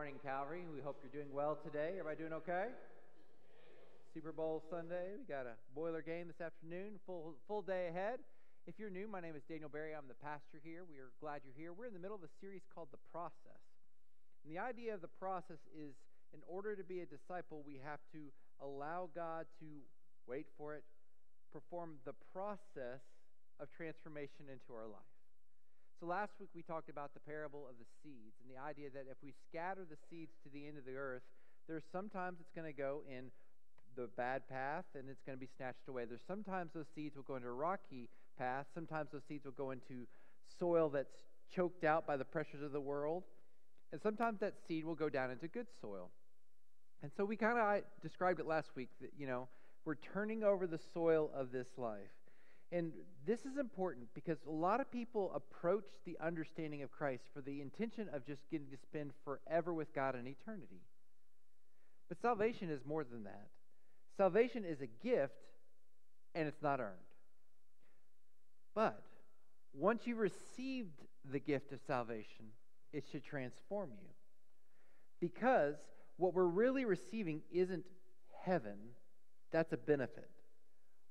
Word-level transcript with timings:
morning, 0.00 0.16
Calvary. 0.24 0.64
We 0.64 0.80
hope 0.80 0.96
you're 1.04 1.12
doing 1.12 1.28
well 1.28 1.60
today. 1.60 2.00
Everybody 2.00 2.24
doing 2.24 2.32
okay? 2.40 2.72
Super 4.16 4.32
Bowl 4.32 4.64
Sunday. 4.72 5.12
We 5.12 5.28
got 5.28 5.44
a 5.44 5.60
boiler 5.76 6.00
game 6.00 6.24
this 6.24 6.40
afternoon. 6.40 6.96
Full 7.04 7.36
full 7.44 7.60
day 7.60 7.92
ahead. 7.92 8.16
If 8.64 8.80
you're 8.80 8.88
new, 8.88 9.04
my 9.04 9.20
name 9.20 9.36
is 9.36 9.44
Daniel 9.44 9.68
Barry. 9.68 9.92
I'm 9.92 10.08
the 10.08 10.16
pastor 10.24 10.56
here. 10.64 10.88
We 10.88 10.96
are 11.04 11.12
glad 11.20 11.44
you're 11.44 11.52
here. 11.52 11.76
We're 11.76 11.84
in 11.84 11.92
the 11.92 12.00
middle 12.00 12.16
of 12.16 12.24
a 12.24 12.32
series 12.40 12.64
called 12.72 12.88
The 12.96 13.02
Process. 13.12 13.60
And 14.40 14.48
the 14.48 14.56
idea 14.56 14.96
of 14.96 15.04
the 15.04 15.12
process 15.20 15.60
is 15.76 15.92
in 16.32 16.40
order 16.48 16.72
to 16.72 16.82
be 16.82 17.04
a 17.04 17.06
disciple, 17.06 17.60
we 17.60 17.76
have 17.84 18.00
to 18.16 18.32
allow 18.64 19.12
God 19.12 19.44
to 19.60 19.68
wait 20.24 20.48
for 20.56 20.80
it, 20.80 20.84
perform 21.52 22.00
the 22.08 22.16
process 22.32 23.04
of 23.60 23.68
transformation 23.76 24.48
into 24.48 24.72
our 24.72 24.88
life. 24.88 25.19
So 26.00 26.06
last 26.06 26.32
week 26.40 26.48
we 26.54 26.62
talked 26.62 26.88
about 26.88 27.12
the 27.12 27.20
parable 27.20 27.66
of 27.68 27.76
the 27.78 27.84
seeds 28.02 28.40
and 28.40 28.48
the 28.48 28.58
idea 28.58 28.88
that 28.88 29.04
if 29.10 29.18
we 29.22 29.34
scatter 29.48 29.84
the 29.84 29.98
seeds 30.08 30.32
to 30.42 30.48
the 30.48 30.66
end 30.66 30.78
of 30.78 30.86
the 30.86 30.96
earth, 30.96 31.20
there's 31.68 31.84
sometimes 31.92 32.38
it's 32.40 32.50
going 32.56 32.66
to 32.66 32.72
go 32.72 33.02
in 33.06 33.30
the 33.96 34.08
bad 34.16 34.48
path 34.48 34.86
and 34.94 35.10
it's 35.10 35.20
going 35.26 35.36
to 35.36 35.40
be 35.40 35.50
snatched 35.58 35.86
away. 35.88 36.06
There's 36.06 36.24
sometimes 36.26 36.72
those 36.72 36.86
seeds 36.94 37.16
will 37.16 37.24
go 37.24 37.36
into 37.36 37.48
a 37.48 37.52
rocky 37.52 38.08
path. 38.38 38.64
Sometimes 38.72 39.10
those 39.12 39.24
seeds 39.28 39.44
will 39.44 39.52
go 39.52 39.72
into 39.72 40.06
soil 40.58 40.88
that's 40.88 41.20
choked 41.54 41.84
out 41.84 42.06
by 42.06 42.16
the 42.16 42.24
pressures 42.24 42.62
of 42.62 42.72
the 42.72 42.80
world. 42.80 43.24
And 43.92 44.00
sometimes 44.00 44.40
that 44.40 44.54
seed 44.66 44.86
will 44.86 44.94
go 44.94 45.10
down 45.10 45.30
into 45.30 45.48
good 45.48 45.66
soil. 45.82 46.08
And 47.02 47.12
so 47.14 47.26
we 47.26 47.36
kind 47.36 47.58
of 47.58 47.82
described 48.00 48.40
it 48.40 48.46
last 48.46 48.70
week 48.74 48.88
that, 49.02 49.10
you 49.18 49.26
know, 49.26 49.48
we're 49.84 49.96
turning 49.96 50.44
over 50.44 50.66
the 50.66 50.80
soil 50.94 51.30
of 51.34 51.52
this 51.52 51.68
life. 51.76 52.19
And 52.72 52.92
this 53.26 53.40
is 53.40 53.56
important 53.58 54.06
because 54.14 54.38
a 54.46 54.50
lot 54.50 54.80
of 54.80 54.90
people 54.90 55.32
approach 55.34 55.86
the 56.04 56.16
understanding 56.20 56.82
of 56.82 56.90
Christ 56.90 57.24
for 57.34 57.40
the 57.40 57.60
intention 57.60 58.08
of 58.12 58.24
just 58.24 58.48
getting 58.50 58.68
to 58.68 58.76
spend 58.76 59.12
forever 59.24 59.74
with 59.74 59.92
God 59.94 60.14
in 60.14 60.26
eternity. 60.26 60.82
But 62.08 62.20
salvation 62.20 62.70
is 62.70 62.80
more 62.86 63.04
than 63.04 63.24
that. 63.24 63.48
Salvation 64.16 64.64
is 64.64 64.80
a 64.80 64.86
gift 64.86 65.32
and 66.34 66.46
it's 66.46 66.62
not 66.62 66.80
earned. 66.80 66.96
But 68.74 69.02
once 69.72 70.02
you've 70.04 70.18
received 70.18 71.02
the 71.30 71.40
gift 71.40 71.72
of 71.72 71.80
salvation, 71.86 72.46
it 72.92 73.04
should 73.10 73.24
transform 73.24 73.90
you. 74.00 74.08
Because 75.20 75.76
what 76.16 76.34
we're 76.34 76.44
really 76.44 76.84
receiving 76.84 77.42
isn't 77.52 77.84
heaven, 78.44 78.78
that's 79.52 79.72
a 79.72 79.76
benefit. 79.76 80.30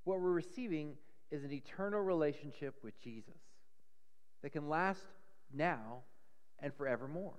What 0.03 0.19
we're 0.19 0.31
receiving 0.31 0.95
is 1.31 1.44
an 1.44 1.52
eternal 1.52 2.02
relationship 2.02 2.75
with 2.83 2.99
Jesus 3.02 3.38
that 4.41 4.52
can 4.52 4.67
last 4.69 5.02
now 5.53 5.99
and 6.59 6.73
forevermore. 6.73 7.36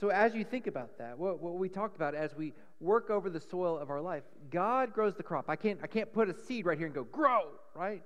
So, 0.00 0.08
as 0.08 0.34
you 0.34 0.42
think 0.42 0.66
about 0.66 0.98
that, 0.98 1.16
what, 1.16 1.40
what, 1.40 1.54
we 1.54 1.68
talked 1.68 1.94
about 1.94 2.14
as 2.14 2.34
we 2.34 2.54
work 2.80 3.08
over 3.08 3.30
the 3.30 3.40
soil 3.40 3.78
of 3.78 3.88
our 3.88 4.00
life, 4.00 4.24
God 4.50 4.92
grows 4.92 5.14
the 5.14 5.22
crop. 5.22 5.44
I 5.48 5.54
can't, 5.54 5.78
I 5.80 5.86
can't 5.86 6.12
put 6.12 6.28
a 6.28 6.34
seed 6.34 6.66
right 6.66 6.76
here 6.76 6.86
and 6.86 6.94
go, 6.94 7.04
grow, 7.04 7.42
right? 7.74 8.02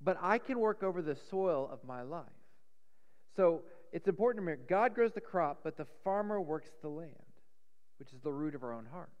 But 0.00 0.18
I 0.20 0.38
can 0.38 0.58
work 0.58 0.82
over 0.82 1.00
the 1.00 1.16
soil 1.30 1.68
of 1.72 1.84
my 1.86 2.02
life. 2.02 2.26
So, 3.36 3.62
it's 3.92 4.08
important 4.08 4.42
to 4.42 4.46
remember 4.46 4.68
God 4.68 4.94
grows 4.94 5.12
the 5.12 5.20
crop, 5.20 5.60
but 5.62 5.76
the 5.76 5.86
farmer 6.02 6.40
works 6.40 6.70
the 6.82 6.88
land, 6.88 7.12
which 7.98 8.12
is 8.12 8.20
the 8.22 8.32
root 8.32 8.56
of 8.56 8.64
our 8.64 8.72
own 8.72 8.86
heart. 8.86 9.12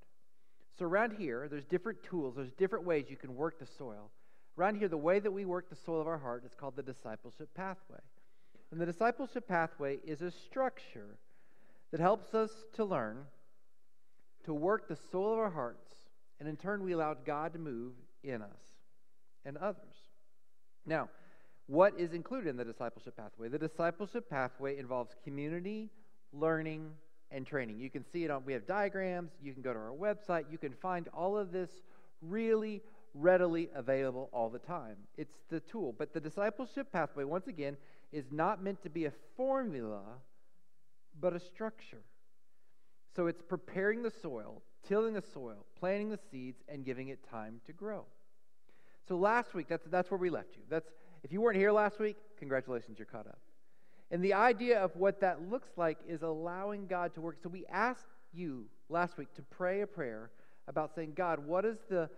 So, 0.76 0.84
around 0.84 1.14
here, 1.16 1.46
there's 1.48 1.64
different 1.64 2.02
tools, 2.02 2.34
there's 2.34 2.50
different 2.52 2.86
ways 2.86 3.04
you 3.08 3.16
can 3.16 3.36
work 3.36 3.60
the 3.60 3.66
soil. 3.66 4.10
Around 4.58 4.76
here, 4.76 4.88
the 4.88 4.96
way 4.96 5.20
that 5.20 5.30
we 5.30 5.44
work 5.44 5.70
the 5.70 5.76
soil 5.76 6.00
of 6.00 6.08
our 6.08 6.18
heart 6.18 6.44
is 6.44 6.52
called 6.54 6.74
the 6.74 6.82
discipleship 6.82 7.48
pathway. 7.54 8.00
And 8.72 8.80
the 8.80 8.86
discipleship 8.86 9.46
pathway 9.46 9.98
is 10.04 10.20
a 10.20 10.30
structure 10.30 11.16
that 11.92 12.00
helps 12.00 12.34
us 12.34 12.50
to 12.74 12.84
learn 12.84 13.18
to 14.44 14.54
work 14.54 14.88
the 14.88 14.96
soil 15.12 15.34
of 15.34 15.38
our 15.38 15.50
hearts, 15.50 15.92
and 16.40 16.48
in 16.48 16.56
turn, 16.56 16.82
we 16.82 16.92
allow 16.92 17.14
God 17.14 17.52
to 17.52 17.58
move 17.58 17.92
in 18.24 18.40
us 18.40 18.62
and 19.44 19.56
others. 19.58 19.94
Now, 20.86 21.08
what 21.66 21.92
is 21.98 22.12
included 22.12 22.48
in 22.48 22.56
the 22.56 22.64
discipleship 22.64 23.16
pathway? 23.16 23.48
The 23.48 23.58
discipleship 23.58 24.30
pathway 24.30 24.78
involves 24.78 25.14
community, 25.22 25.90
learning, 26.32 26.90
and 27.30 27.46
training. 27.46 27.78
You 27.78 27.90
can 27.90 28.04
see 28.10 28.24
it 28.24 28.30
on, 28.30 28.44
we 28.46 28.54
have 28.54 28.66
diagrams. 28.66 29.32
You 29.42 29.52
can 29.52 29.62
go 29.62 29.72
to 29.72 29.78
our 29.78 29.92
website. 29.92 30.44
You 30.50 30.56
can 30.56 30.72
find 30.72 31.08
all 31.08 31.36
of 31.36 31.52
this 31.52 31.70
really 32.22 32.82
readily 33.14 33.68
available 33.74 34.28
all 34.32 34.48
the 34.48 34.58
time. 34.58 34.96
It's 35.16 35.34
the 35.50 35.60
tool. 35.60 35.94
But 35.96 36.12
the 36.12 36.20
discipleship 36.20 36.92
pathway, 36.92 37.24
once 37.24 37.46
again, 37.46 37.76
is 38.12 38.26
not 38.30 38.62
meant 38.62 38.82
to 38.82 38.90
be 38.90 39.04
a 39.06 39.12
formula, 39.36 40.02
but 41.20 41.34
a 41.34 41.40
structure. 41.40 42.02
So 43.14 43.26
it's 43.26 43.42
preparing 43.42 44.02
the 44.02 44.12
soil, 44.22 44.62
tilling 44.86 45.14
the 45.14 45.22
soil, 45.34 45.66
planting 45.78 46.10
the 46.10 46.18
seeds, 46.30 46.62
and 46.68 46.84
giving 46.84 47.08
it 47.08 47.18
time 47.30 47.60
to 47.66 47.72
grow. 47.72 48.04
So 49.08 49.16
last 49.16 49.54
week, 49.54 49.66
that's, 49.68 49.86
that's 49.90 50.10
where 50.10 50.18
we 50.18 50.30
left 50.30 50.56
you. 50.56 50.62
That's, 50.68 50.88
if 51.22 51.32
you 51.32 51.40
weren't 51.40 51.56
here 51.56 51.72
last 51.72 51.98
week, 51.98 52.16
congratulations, 52.38 52.98
you're 52.98 53.06
caught 53.06 53.26
up. 53.26 53.38
And 54.10 54.22
the 54.22 54.34
idea 54.34 54.78
of 54.78 54.94
what 54.96 55.20
that 55.20 55.50
looks 55.50 55.70
like 55.76 55.98
is 56.06 56.22
allowing 56.22 56.86
God 56.86 57.14
to 57.14 57.20
work. 57.20 57.36
So 57.42 57.48
we 57.48 57.66
asked 57.66 58.06
you 58.32 58.66
last 58.88 59.18
week 59.18 59.34
to 59.34 59.42
pray 59.42 59.80
a 59.80 59.86
prayer 59.86 60.30
about 60.66 60.94
saying, 60.94 61.12
God, 61.14 61.44
what 61.44 61.64
is 61.64 61.78
the 61.88 62.08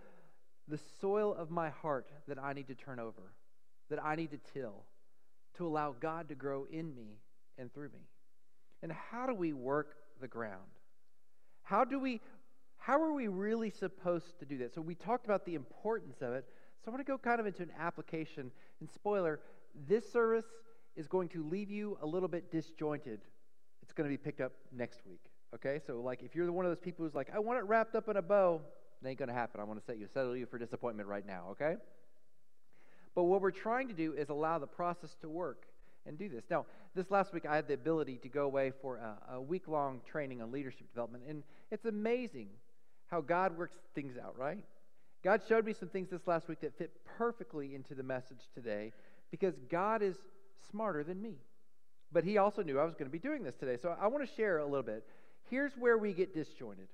the 0.70 0.80
soil 1.00 1.34
of 1.34 1.50
my 1.50 1.70
heart 1.70 2.10
that 2.28 2.38
I 2.38 2.52
need 2.52 2.68
to 2.68 2.74
turn 2.74 2.98
over, 2.98 3.34
that 3.90 4.02
I 4.02 4.14
need 4.14 4.30
to 4.30 4.38
till, 4.54 4.84
to 5.56 5.66
allow 5.66 5.94
God 5.98 6.28
to 6.28 6.34
grow 6.34 6.66
in 6.70 6.94
me 6.94 7.18
and 7.58 7.72
through 7.72 7.88
me. 7.88 8.08
And 8.82 8.92
how 8.92 9.26
do 9.26 9.34
we 9.34 9.52
work 9.52 9.96
the 10.20 10.28
ground? 10.28 10.70
How 11.62 11.84
do 11.84 11.98
we 11.98 12.20
how 12.80 13.00
are 13.02 13.12
we 13.12 13.28
really 13.28 13.68
supposed 13.68 14.38
to 14.38 14.46
do 14.46 14.56
that? 14.58 14.74
So 14.74 14.80
we 14.80 14.94
talked 14.94 15.26
about 15.26 15.44
the 15.44 15.54
importance 15.54 16.22
of 16.22 16.32
it. 16.32 16.46
So 16.82 16.90
I 16.90 16.90
want 16.90 17.06
to 17.06 17.12
go 17.12 17.18
kind 17.18 17.38
of 17.38 17.46
into 17.46 17.62
an 17.62 17.70
application. 17.78 18.50
And 18.80 18.88
spoiler, 18.90 19.40
this 19.86 20.10
service 20.10 20.46
is 20.96 21.06
going 21.06 21.28
to 21.28 21.46
leave 21.46 21.70
you 21.70 21.98
a 22.00 22.06
little 22.06 22.28
bit 22.28 22.50
disjointed. 22.50 23.20
It's 23.82 23.92
going 23.92 24.08
to 24.08 24.10
be 24.10 24.16
picked 24.16 24.40
up 24.40 24.52
next 24.72 25.00
week. 25.06 25.20
Okay? 25.54 25.78
So 25.86 26.00
like 26.00 26.22
if 26.22 26.34
you're 26.34 26.50
one 26.50 26.64
of 26.64 26.70
those 26.70 26.80
people 26.80 27.04
who's 27.04 27.14
like, 27.14 27.28
I 27.34 27.38
want 27.38 27.58
it 27.58 27.64
wrapped 27.66 27.94
up 27.94 28.08
in 28.08 28.16
a 28.16 28.22
bow, 28.22 28.62
it 29.02 29.08
ain't 29.08 29.18
going 29.18 29.28
to 29.28 29.34
happen. 29.34 29.60
I 29.60 29.64
want 29.64 29.80
to 29.80 29.84
set 29.84 29.98
you, 29.98 30.06
settle 30.12 30.36
you 30.36 30.46
for 30.46 30.58
disappointment 30.58 31.08
right 31.08 31.26
now, 31.26 31.48
okay? 31.52 31.76
But 33.14 33.24
what 33.24 33.40
we're 33.40 33.50
trying 33.50 33.88
to 33.88 33.94
do 33.94 34.12
is 34.12 34.28
allow 34.28 34.58
the 34.58 34.66
process 34.66 35.16
to 35.22 35.28
work 35.28 35.66
and 36.06 36.18
do 36.18 36.28
this. 36.28 36.44
Now, 36.50 36.66
this 36.94 37.10
last 37.10 37.32
week 37.32 37.46
I 37.46 37.56
had 37.56 37.68
the 37.68 37.74
ability 37.74 38.18
to 38.22 38.28
go 38.28 38.44
away 38.44 38.72
for 38.82 38.96
a, 38.96 39.34
a 39.34 39.40
week 39.40 39.68
long 39.68 40.00
training 40.10 40.42
on 40.42 40.52
leadership 40.52 40.88
development, 40.90 41.24
and 41.28 41.42
it's 41.70 41.84
amazing 41.84 42.48
how 43.06 43.20
God 43.20 43.56
works 43.56 43.76
things 43.94 44.14
out, 44.22 44.38
right? 44.38 44.64
God 45.22 45.42
showed 45.48 45.66
me 45.66 45.72
some 45.72 45.88
things 45.88 46.08
this 46.10 46.26
last 46.26 46.48
week 46.48 46.60
that 46.60 46.76
fit 46.78 46.92
perfectly 47.18 47.74
into 47.74 47.94
the 47.94 48.02
message 48.02 48.48
today 48.54 48.92
because 49.30 49.54
God 49.70 50.02
is 50.02 50.16
smarter 50.70 51.04
than 51.04 51.20
me. 51.20 51.36
But 52.12 52.24
He 52.24 52.38
also 52.38 52.62
knew 52.62 52.78
I 52.78 52.84
was 52.84 52.94
going 52.94 53.06
to 53.06 53.12
be 53.12 53.18
doing 53.18 53.42
this 53.42 53.54
today. 53.56 53.76
So 53.80 53.94
I 54.00 54.06
want 54.06 54.26
to 54.26 54.34
share 54.34 54.58
a 54.58 54.64
little 54.64 54.82
bit. 54.82 55.04
Here's 55.50 55.72
where 55.78 55.98
we 55.98 56.12
get 56.12 56.34
disjointed 56.34 56.88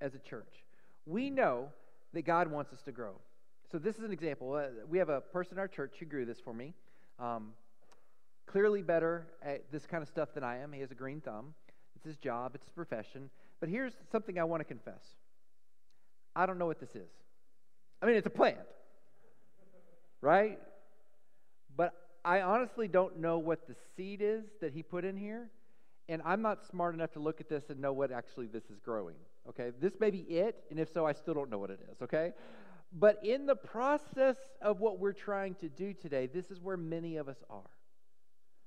as 0.00 0.14
a 0.14 0.18
church 0.18 0.64
we 1.06 1.30
know 1.30 1.68
that 2.12 2.22
God 2.22 2.50
wants 2.50 2.72
us 2.72 2.82
to 2.82 2.92
grow. 2.92 3.14
So, 3.70 3.78
this 3.78 3.96
is 3.96 4.02
an 4.02 4.12
example. 4.12 4.54
Uh, 4.54 4.84
we 4.88 4.98
have 4.98 5.08
a 5.08 5.20
person 5.20 5.54
in 5.54 5.58
our 5.58 5.68
church 5.68 5.94
who 6.00 6.06
grew 6.06 6.24
this 6.24 6.40
for 6.40 6.52
me. 6.52 6.74
Um, 7.18 7.52
clearly 8.46 8.82
better 8.82 9.26
at 9.42 9.70
this 9.70 9.86
kind 9.86 10.02
of 10.02 10.08
stuff 10.08 10.30
than 10.34 10.42
I 10.42 10.58
am. 10.58 10.72
He 10.72 10.80
has 10.80 10.90
a 10.90 10.94
green 10.94 11.20
thumb. 11.20 11.54
It's 11.96 12.04
his 12.04 12.16
job, 12.16 12.54
it's 12.54 12.64
his 12.64 12.72
profession. 12.72 13.30
But 13.60 13.68
here's 13.68 13.92
something 14.10 14.38
I 14.38 14.44
want 14.44 14.60
to 14.60 14.64
confess 14.64 15.04
I 16.34 16.46
don't 16.46 16.58
know 16.58 16.66
what 16.66 16.80
this 16.80 16.94
is. 16.94 17.10
I 18.02 18.06
mean, 18.06 18.16
it's 18.16 18.26
a 18.26 18.30
plant, 18.30 18.58
right? 20.22 20.58
But 21.76 21.92
I 22.24 22.40
honestly 22.40 22.88
don't 22.88 23.18
know 23.18 23.38
what 23.38 23.66
the 23.68 23.74
seed 23.96 24.20
is 24.22 24.44
that 24.60 24.72
he 24.72 24.82
put 24.82 25.04
in 25.04 25.16
here. 25.16 25.50
And 26.10 26.20
I'm 26.24 26.42
not 26.42 26.66
smart 26.66 26.94
enough 26.94 27.12
to 27.12 27.20
look 27.20 27.40
at 27.40 27.48
this 27.48 27.70
and 27.70 27.78
know 27.80 27.92
what 27.92 28.10
actually 28.10 28.48
this 28.48 28.64
is 28.64 28.80
growing. 28.80 29.14
Okay, 29.48 29.70
this 29.80 29.92
may 30.00 30.10
be 30.10 30.18
it, 30.18 30.64
and 30.70 30.80
if 30.80 30.92
so, 30.92 31.06
I 31.06 31.12
still 31.12 31.34
don't 31.34 31.48
know 31.48 31.58
what 31.58 31.70
it 31.70 31.78
is. 31.90 32.02
Okay, 32.02 32.32
but 32.92 33.24
in 33.24 33.46
the 33.46 33.54
process 33.54 34.36
of 34.60 34.80
what 34.80 34.98
we're 34.98 35.12
trying 35.12 35.54
to 35.56 35.68
do 35.68 35.94
today, 35.94 36.26
this 36.26 36.50
is 36.50 36.60
where 36.60 36.76
many 36.76 37.16
of 37.16 37.28
us 37.28 37.38
are. 37.48 37.70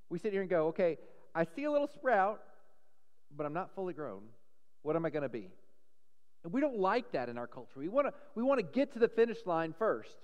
We 0.10 0.20
sit 0.20 0.32
here 0.32 0.40
and 0.40 0.50
go, 0.50 0.68
okay, 0.68 0.98
I 1.36 1.44
see 1.44 1.66
a 1.66 1.72
little 1.72 1.90
sprout, 1.94 2.40
but 3.36 3.46
I'm 3.46 3.54
not 3.54 3.76
fully 3.76 3.94
grown. 3.94 4.22
What 4.82 4.96
am 4.96 5.06
I 5.06 5.10
going 5.10 5.24
to 5.24 5.30
be? 5.30 5.50
And 6.46 6.54
we 6.54 6.62
don't 6.62 6.80
like 6.80 7.12
that 7.12 7.28
in 7.28 7.38
our 7.38 7.48
culture. 7.48 7.80
We 7.80 7.90
want 7.90 8.08
to 8.08 8.14
we 8.36 8.44
want 8.44 8.60
to 8.60 8.66
get 8.66 8.94
to 8.94 9.00
the 9.00 9.10
finish 9.10 9.40
line 9.46 9.74
first. 9.78 10.16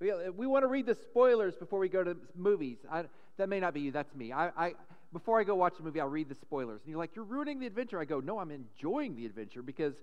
We, 0.00 0.10
we 0.30 0.46
want 0.46 0.62
to 0.62 0.68
read 0.68 0.86
the 0.86 0.94
spoilers 0.94 1.54
before 1.54 1.78
we 1.78 1.88
go 1.88 2.02
to 2.02 2.16
movies. 2.34 2.78
I, 2.90 3.04
that 3.36 3.48
may 3.48 3.60
not 3.60 3.72
be 3.74 3.82
you, 3.82 3.92
that's 3.92 4.14
me. 4.14 4.32
I, 4.32 4.48
I, 4.48 4.74
before 5.12 5.40
I 5.40 5.44
go 5.44 5.54
watch 5.54 5.76
the 5.76 5.82
movie, 5.82 6.00
I'll 6.00 6.08
read 6.08 6.28
the 6.28 6.34
spoilers. 6.34 6.80
And 6.82 6.90
you're 6.90 6.98
like, 6.98 7.14
you're 7.14 7.24
ruining 7.24 7.60
the 7.60 7.66
adventure. 7.66 8.00
I 8.00 8.04
go, 8.04 8.20
no, 8.20 8.38
I'm 8.38 8.50
enjoying 8.50 9.16
the 9.16 9.26
adventure 9.26 9.62
because 9.62 9.94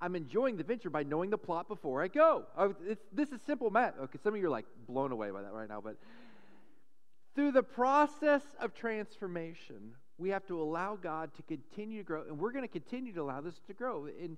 I'm 0.00 0.14
enjoying 0.14 0.56
the 0.56 0.60
adventure 0.60 0.90
by 0.90 1.02
knowing 1.02 1.30
the 1.30 1.38
plot 1.38 1.68
before 1.68 2.02
I 2.02 2.08
go. 2.08 2.44
Oh, 2.56 2.74
this 3.12 3.30
is 3.30 3.40
simple 3.46 3.70
math. 3.70 3.94
Okay, 3.98 4.18
some 4.22 4.34
of 4.34 4.40
you 4.40 4.46
are 4.46 4.50
like 4.50 4.66
blown 4.86 5.12
away 5.12 5.30
by 5.30 5.42
that 5.42 5.52
right 5.52 5.68
now, 5.68 5.80
but 5.80 5.96
through 7.34 7.52
the 7.52 7.62
process 7.62 8.42
of 8.60 8.74
transformation, 8.74 9.94
we 10.18 10.30
have 10.30 10.46
to 10.46 10.60
allow 10.60 10.96
God 10.96 11.30
to 11.36 11.42
continue 11.42 11.98
to 11.98 12.04
grow, 12.04 12.22
and 12.28 12.38
we're 12.38 12.52
going 12.52 12.64
to 12.64 12.68
continue 12.68 13.12
to 13.12 13.22
allow 13.22 13.40
this 13.40 13.60
to 13.68 13.72
grow. 13.72 14.06
And 14.06 14.36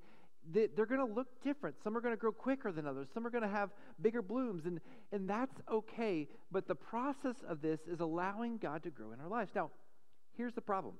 they're 0.53 0.87
going 0.87 1.06
to 1.06 1.15
look 1.15 1.29
different. 1.43 1.76
Some 1.83 1.97
are 1.97 2.00
going 2.00 2.15
to 2.15 2.21
grow 2.21 2.33
quicker 2.33 2.73
than 2.73 2.87
others. 2.87 3.09
Some 3.12 3.26
are 3.26 3.31
going 3.31 3.43
to 3.43 3.49
have 3.49 3.71
bigger 4.00 4.23
blooms, 4.23 4.65
and, 4.65 4.81
and 5.12 5.29
that's 5.29 5.55
okay. 5.71 6.29
But 6.50 6.67
the 6.67 6.75
process 6.75 7.37
of 7.47 7.61
this 7.61 7.81
is 7.87 8.00
allowing 8.00 8.56
God 8.56 8.83
to 8.85 8.91
grow 8.91 9.12
in 9.12 9.21
our 9.21 9.29
lives. 9.29 9.53
Now, 9.55 9.71
here's 10.40 10.54
the 10.54 10.60
problem 10.62 10.94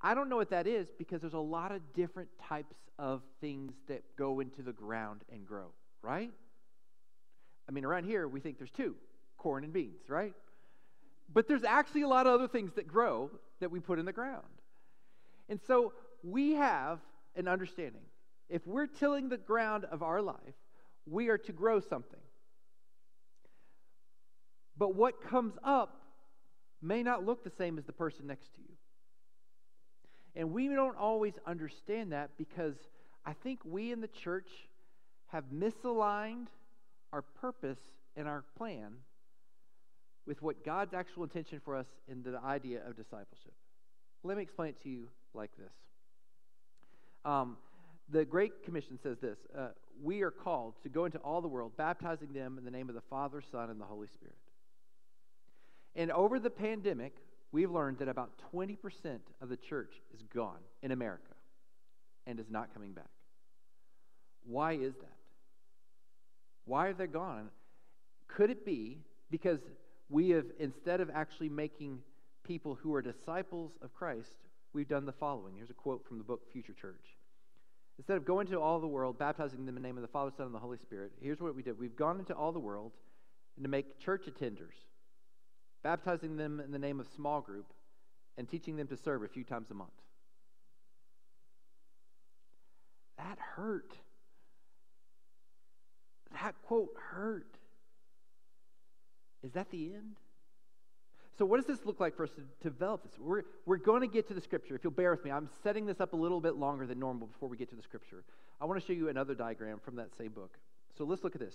I 0.00 0.14
don't 0.14 0.28
know 0.28 0.36
what 0.36 0.50
that 0.50 0.66
is 0.66 0.88
because 0.96 1.20
there's 1.20 1.34
a 1.34 1.38
lot 1.38 1.72
of 1.72 1.80
different 1.92 2.28
types 2.48 2.76
of 2.98 3.20
things 3.40 3.72
that 3.88 4.02
go 4.16 4.40
into 4.40 4.62
the 4.62 4.72
ground 4.72 5.22
and 5.30 5.44
grow, 5.44 5.66
right? 6.02 6.30
I 7.68 7.72
mean, 7.72 7.84
around 7.84 8.04
here, 8.04 8.26
we 8.26 8.40
think 8.40 8.58
there's 8.58 8.70
two 8.70 8.94
corn 9.36 9.64
and 9.64 9.72
beans, 9.72 10.08
right? 10.08 10.32
But 11.32 11.48
there's 11.48 11.64
actually 11.64 12.02
a 12.02 12.08
lot 12.08 12.26
of 12.26 12.32
other 12.32 12.48
things 12.48 12.72
that 12.76 12.86
grow 12.86 13.30
that 13.60 13.70
we 13.70 13.80
put 13.80 13.98
in 13.98 14.06
the 14.06 14.12
ground. 14.12 14.44
And 15.48 15.60
so 15.66 15.92
we 16.22 16.52
have 16.54 17.00
an 17.36 17.48
understanding. 17.48 18.02
If 18.48 18.66
we're 18.66 18.86
tilling 18.86 19.28
the 19.28 19.36
ground 19.36 19.84
of 19.84 20.02
our 20.02 20.22
life, 20.22 20.56
we 21.06 21.28
are 21.28 21.38
to 21.38 21.52
grow 21.52 21.80
something. 21.80 22.20
But 24.76 24.94
what 24.94 25.20
comes 25.20 25.54
up 25.62 26.07
may 26.80 27.02
not 27.02 27.24
look 27.24 27.44
the 27.44 27.52
same 27.58 27.78
as 27.78 27.84
the 27.84 27.92
person 27.92 28.26
next 28.26 28.54
to 28.54 28.60
you. 28.60 28.74
And 30.34 30.52
we 30.52 30.68
don't 30.68 30.96
always 30.96 31.34
understand 31.46 32.12
that 32.12 32.30
because 32.38 32.76
I 33.24 33.32
think 33.32 33.60
we 33.64 33.92
in 33.92 34.00
the 34.00 34.08
church 34.08 34.48
have 35.28 35.44
misaligned 35.52 36.46
our 37.12 37.22
purpose 37.22 37.80
and 38.16 38.28
our 38.28 38.44
plan 38.56 38.92
with 40.26 40.42
what 40.42 40.64
God's 40.64 40.94
actual 40.94 41.24
intention 41.24 41.60
for 41.64 41.74
us 41.74 41.86
in 42.06 42.22
the 42.22 42.38
idea 42.44 42.80
of 42.86 42.96
discipleship. 42.96 43.54
Let 44.22 44.36
me 44.36 44.42
explain 44.42 44.70
it 44.70 44.82
to 44.82 44.88
you 44.88 45.08
like 45.34 45.50
this. 45.58 45.72
Um, 47.24 47.56
the 48.10 48.24
Great 48.24 48.64
Commission 48.64 48.98
says 49.02 49.18
this 49.20 49.38
uh, 49.56 49.68
We 50.02 50.22
are 50.22 50.30
called 50.30 50.74
to 50.82 50.88
go 50.88 51.04
into 51.04 51.18
all 51.18 51.40
the 51.40 51.48
world, 51.48 51.72
baptizing 51.76 52.32
them 52.32 52.56
in 52.58 52.64
the 52.64 52.70
name 52.70 52.88
of 52.88 52.94
the 52.94 53.02
Father, 53.10 53.42
Son, 53.50 53.70
and 53.70 53.80
the 53.80 53.84
Holy 53.84 54.08
Spirit. 54.08 54.36
And 55.96 56.10
over 56.12 56.38
the 56.38 56.50
pandemic, 56.50 57.14
we've 57.52 57.70
learned 57.70 57.98
that 57.98 58.08
about 58.08 58.30
20% 58.54 58.76
of 59.40 59.48
the 59.48 59.56
church 59.56 59.94
is 60.14 60.22
gone 60.34 60.60
in 60.82 60.92
America 60.92 61.34
and 62.26 62.38
is 62.38 62.50
not 62.50 62.72
coming 62.72 62.92
back. 62.92 63.10
Why 64.44 64.72
is 64.72 64.94
that? 64.96 65.16
Why 66.64 66.88
are 66.88 66.94
they 66.94 67.06
gone? 67.06 67.48
Could 68.28 68.50
it 68.50 68.64
be 68.64 68.98
because 69.30 69.60
we 70.10 70.30
have, 70.30 70.46
instead 70.58 71.00
of 71.00 71.10
actually 71.12 71.48
making 71.48 72.00
people 72.44 72.78
who 72.82 72.94
are 72.94 73.02
disciples 73.02 73.72
of 73.82 73.92
Christ, 73.92 74.32
we've 74.72 74.88
done 74.88 75.04
the 75.04 75.12
following. 75.12 75.54
Here's 75.56 75.70
a 75.70 75.74
quote 75.74 76.06
from 76.06 76.18
the 76.18 76.24
book 76.24 76.50
Future 76.52 76.72
Church. 76.72 77.16
Instead 77.98 78.16
of 78.16 78.24
going 78.24 78.46
to 78.46 78.60
all 78.60 78.80
the 78.80 78.86
world, 78.86 79.18
baptizing 79.18 79.58
them 79.58 79.68
in 79.68 79.74
the 79.74 79.86
name 79.86 79.96
of 79.96 80.02
the 80.02 80.08
Father, 80.08 80.30
Son, 80.36 80.46
and 80.46 80.54
the 80.54 80.60
Holy 80.60 80.78
Spirit, 80.78 81.12
here's 81.20 81.40
what 81.40 81.54
we 81.54 81.62
did. 81.62 81.78
We've 81.78 81.96
gone 81.96 82.18
into 82.18 82.34
all 82.34 82.52
the 82.52 82.58
world 82.58 82.92
and 83.56 83.64
to 83.64 83.68
make 83.68 83.98
church 83.98 84.26
attenders, 84.26 84.78
baptizing 85.82 86.36
them 86.36 86.60
in 86.60 86.72
the 86.72 86.78
name 86.78 87.00
of 87.00 87.06
small 87.14 87.40
group, 87.40 87.72
and 88.36 88.48
teaching 88.48 88.76
them 88.76 88.86
to 88.88 88.96
serve 88.96 89.22
a 89.22 89.28
few 89.28 89.44
times 89.44 89.70
a 89.70 89.74
month. 89.74 89.90
That 93.18 93.38
hurt. 93.56 93.92
That 96.40 96.54
quote 96.66 96.94
hurt. 97.10 97.58
Is 99.42 99.52
that 99.52 99.70
the 99.70 99.92
end? 99.94 100.16
So, 101.36 101.44
what 101.44 101.58
does 101.58 101.66
this 101.66 101.86
look 101.86 102.00
like 102.00 102.16
for 102.16 102.24
us 102.24 102.30
to 102.30 102.42
develop 102.68 103.04
this? 103.04 103.12
We're, 103.18 103.42
we're 103.64 103.76
going 103.76 104.00
to 104.00 104.08
get 104.08 104.26
to 104.28 104.34
the 104.34 104.40
scripture. 104.40 104.74
If 104.74 104.82
you'll 104.82 104.92
bear 104.92 105.12
with 105.12 105.24
me, 105.24 105.30
I'm 105.30 105.48
setting 105.62 105.86
this 105.86 106.00
up 106.00 106.12
a 106.12 106.16
little 106.16 106.40
bit 106.40 106.56
longer 106.56 106.86
than 106.86 106.98
normal 106.98 107.28
before 107.28 107.48
we 107.48 107.56
get 107.56 107.70
to 107.70 107.76
the 107.76 107.82
scripture. 107.82 108.24
I 108.60 108.64
want 108.64 108.80
to 108.80 108.86
show 108.86 108.92
you 108.92 109.08
another 109.08 109.34
diagram 109.34 109.78
from 109.84 109.96
that 109.96 110.08
same 110.16 110.30
book. 110.30 110.58
So, 110.96 111.04
let's 111.04 111.22
look 111.22 111.36
at 111.36 111.40
this. 111.40 111.54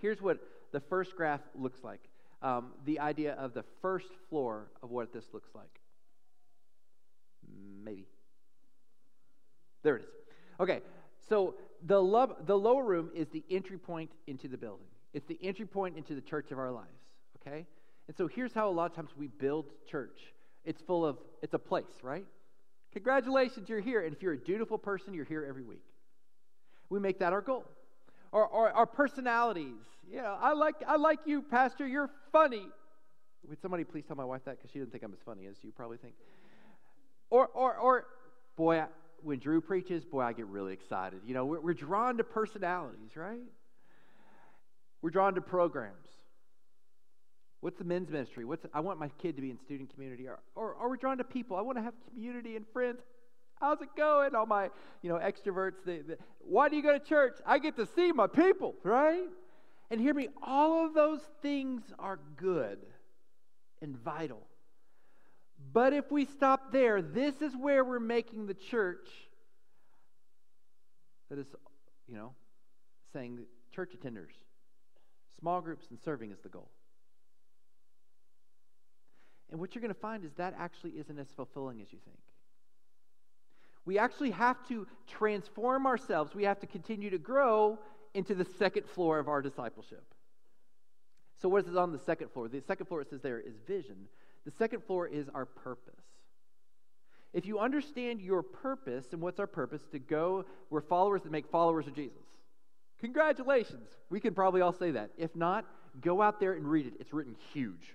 Here's 0.00 0.20
what 0.20 0.38
the 0.72 0.80
first 0.80 1.16
graph 1.16 1.40
looks 1.54 1.82
like 1.82 2.00
um, 2.42 2.72
the 2.84 3.00
idea 3.00 3.34
of 3.34 3.54
the 3.54 3.64
first 3.82 4.08
floor 4.28 4.70
of 4.82 4.90
what 4.90 5.12
this 5.12 5.24
looks 5.32 5.48
like. 5.54 5.80
Maybe. 7.84 8.06
There 9.82 9.96
it 9.96 10.02
is. 10.02 10.08
Okay, 10.58 10.80
so 11.28 11.54
the, 11.86 11.98
lo- 11.98 12.36
the 12.46 12.56
lower 12.56 12.84
room 12.84 13.10
is 13.14 13.28
the 13.28 13.44
entry 13.50 13.78
point 13.78 14.10
into 14.26 14.48
the 14.48 14.56
building. 14.56 14.86
It's 15.12 15.26
the 15.26 15.38
entry 15.42 15.66
point 15.66 15.96
into 15.96 16.14
the 16.14 16.20
church 16.20 16.50
of 16.50 16.58
our 16.58 16.70
lives, 16.70 16.88
okay? 17.40 17.66
And 18.08 18.16
so 18.16 18.26
here's 18.26 18.52
how 18.52 18.68
a 18.68 18.70
lot 18.70 18.90
of 18.90 18.96
times 18.96 19.10
we 19.16 19.28
build 19.28 19.66
church. 19.90 20.18
It's 20.64 20.82
full 20.82 21.06
of, 21.06 21.18
it's 21.42 21.54
a 21.54 21.58
place, 21.58 21.84
right? 22.02 22.26
Congratulations, 22.92 23.68
you're 23.68 23.80
here. 23.80 24.04
And 24.04 24.14
if 24.14 24.22
you're 24.22 24.32
a 24.32 24.38
dutiful 24.38 24.78
person, 24.78 25.14
you're 25.14 25.24
here 25.24 25.44
every 25.48 25.62
week. 25.62 25.84
We 26.88 26.98
make 26.98 27.18
that 27.18 27.32
our 27.32 27.40
goal. 27.40 27.64
Or, 28.32 28.46
or 28.46 28.70
our 28.70 28.86
personalities. 28.86 29.82
Yeah, 30.10 30.36
I 30.40 30.52
like, 30.52 30.76
I 30.86 30.96
like 30.96 31.20
you, 31.26 31.42
Pastor. 31.42 31.86
You're 31.86 32.10
funny. 32.32 32.66
Would 33.48 33.60
somebody 33.60 33.84
please 33.84 34.04
tell 34.06 34.16
my 34.16 34.24
wife 34.24 34.42
that? 34.44 34.58
Because 34.58 34.70
she 34.70 34.78
didn't 34.78 34.92
think 34.92 35.04
I'm 35.04 35.12
as 35.12 35.20
funny 35.24 35.46
as 35.46 35.56
you 35.62 35.72
probably 35.72 35.96
think. 35.96 36.14
Or, 37.30 37.46
or, 37.48 37.76
or 37.76 38.06
boy, 38.56 38.84
when 39.22 39.38
Drew 39.38 39.60
preaches, 39.60 40.04
boy, 40.04 40.20
I 40.20 40.32
get 40.32 40.46
really 40.46 40.72
excited. 40.72 41.20
You 41.24 41.34
know, 41.34 41.44
we're, 41.44 41.60
we're 41.60 41.74
drawn 41.74 42.16
to 42.18 42.24
personalities, 42.24 43.16
right? 43.16 43.40
We're 45.02 45.10
drawn 45.10 45.34
to 45.34 45.40
programs. 45.40 46.08
What's 47.60 47.78
the 47.78 47.84
men's 47.84 48.10
ministry? 48.10 48.44
What's 48.44 48.66
I 48.72 48.80
want 48.80 48.98
my 48.98 49.08
kid 49.20 49.36
to 49.36 49.42
be 49.42 49.50
in 49.50 49.58
student 49.58 49.92
community. 49.92 50.28
Or, 50.28 50.38
or, 50.54 50.74
or 50.74 50.88
we're 50.88 50.96
drawn 50.96 51.18
to 51.18 51.24
people. 51.24 51.56
I 51.56 51.62
want 51.62 51.78
to 51.78 51.82
have 51.82 51.94
community 52.12 52.56
and 52.56 52.64
friends. 52.72 53.00
How's 53.60 53.80
it 53.80 53.88
going? 53.96 54.34
All 54.34 54.46
my, 54.46 54.70
you 55.02 55.10
know, 55.10 55.16
extroverts. 55.16 55.76
They, 55.84 55.98
they, 55.98 56.16
why 56.40 56.68
do 56.68 56.76
you 56.76 56.82
go 56.82 56.92
to 56.92 57.04
church? 57.04 57.36
I 57.46 57.58
get 57.58 57.76
to 57.76 57.86
see 57.86 58.12
my 58.12 58.26
people, 58.26 58.74
right? 58.82 59.28
And 59.90 60.00
hear 60.00 60.14
me, 60.14 60.28
all 60.42 60.84
of 60.84 60.94
those 60.94 61.20
things 61.42 61.82
are 61.98 62.18
good 62.36 62.78
and 63.80 63.96
vital. 63.96 64.42
But 65.72 65.92
if 65.92 66.10
we 66.10 66.24
stop 66.24 66.72
there, 66.72 67.00
this 67.00 67.40
is 67.40 67.54
where 67.56 67.84
we're 67.84 67.98
making 68.00 68.46
the 68.46 68.54
church 68.54 69.08
that 71.30 71.38
is, 71.38 71.46
you 72.06 72.14
know, 72.14 72.32
saying 73.12 73.38
church 73.74 73.92
attenders 73.98 74.34
Small 75.38 75.60
groups 75.60 75.86
and 75.90 75.98
serving 76.00 76.30
is 76.30 76.38
the 76.40 76.48
goal. 76.48 76.70
And 79.50 79.60
what 79.60 79.74
you're 79.74 79.82
going 79.82 79.94
to 79.94 80.00
find 80.00 80.24
is 80.24 80.32
that 80.36 80.54
actually 80.58 80.92
isn't 80.92 81.18
as 81.18 81.28
fulfilling 81.36 81.80
as 81.80 81.92
you 81.92 81.98
think. 82.04 82.18
We 83.86 83.98
actually 83.98 84.32
have 84.32 84.56
to 84.68 84.86
transform 85.06 85.86
ourselves. 85.86 86.34
We 86.34 86.44
have 86.44 86.60
to 86.60 86.66
continue 86.66 87.08
to 87.10 87.18
grow 87.18 87.78
into 88.14 88.34
the 88.34 88.44
second 88.58 88.86
floor 88.86 89.18
of 89.18 89.28
our 89.28 89.40
discipleship. 89.40 90.04
So, 91.40 91.48
what 91.48 91.66
is 91.66 91.76
on 91.76 91.92
the 91.92 91.98
second 91.98 92.32
floor? 92.32 92.48
The 92.48 92.60
second 92.60 92.86
floor, 92.86 93.02
it 93.02 93.10
says 93.10 93.20
there, 93.22 93.38
is 93.38 93.54
vision. 93.66 93.96
The 94.44 94.50
second 94.50 94.82
floor 94.84 95.06
is 95.06 95.28
our 95.34 95.44
purpose. 95.44 95.94
If 97.32 97.46
you 97.46 97.58
understand 97.58 98.20
your 98.20 98.42
purpose, 98.42 99.06
and 99.12 99.20
what's 99.20 99.38
our 99.38 99.46
purpose? 99.46 99.82
To 99.92 99.98
go, 99.98 100.46
we're 100.70 100.80
followers 100.80 101.22
that 101.22 101.32
make 101.32 101.46
followers 101.48 101.86
of 101.86 101.94
Jesus. 101.94 102.22
Congratulations. 103.00 103.88
We 104.08 104.20
can 104.20 104.34
probably 104.34 104.62
all 104.62 104.72
say 104.72 104.92
that. 104.92 105.10
If 105.18 105.36
not, 105.36 105.66
go 106.00 106.22
out 106.22 106.40
there 106.40 106.54
and 106.54 106.66
read 106.66 106.86
it. 106.86 106.94
It's 106.98 107.12
written 107.12 107.36
huge. 107.52 107.94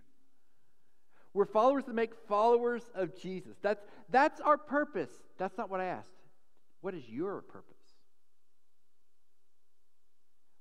We're 1.33 1.45
followers 1.45 1.85
that 1.85 1.95
make 1.95 2.11
followers 2.27 2.83
of 2.93 3.19
Jesus. 3.19 3.57
That's, 3.61 3.83
that's 4.09 4.41
our 4.41 4.57
purpose. 4.57 5.11
That's 5.37 5.57
not 5.57 5.69
what 5.69 5.79
I 5.79 5.85
asked. 5.85 6.09
What 6.81 6.93
is 6.93 7.07
your 7.07 7.41
purpose? 7.41 7.75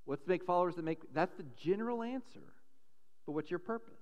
What's 0.05 0.23
to 0.23 0.29
make 0.29 0.43
followers 0.43 0.75
that 0.75 0.85
make 0.85 0.99
that's 1.13 1.35
the 1.35 1.45
general 1.57 2.03
answer. 2.03 2.53
But 3.25 3.33
what's 3.33 3.49
your 3.49 3.59
purpose? 3.59 3.93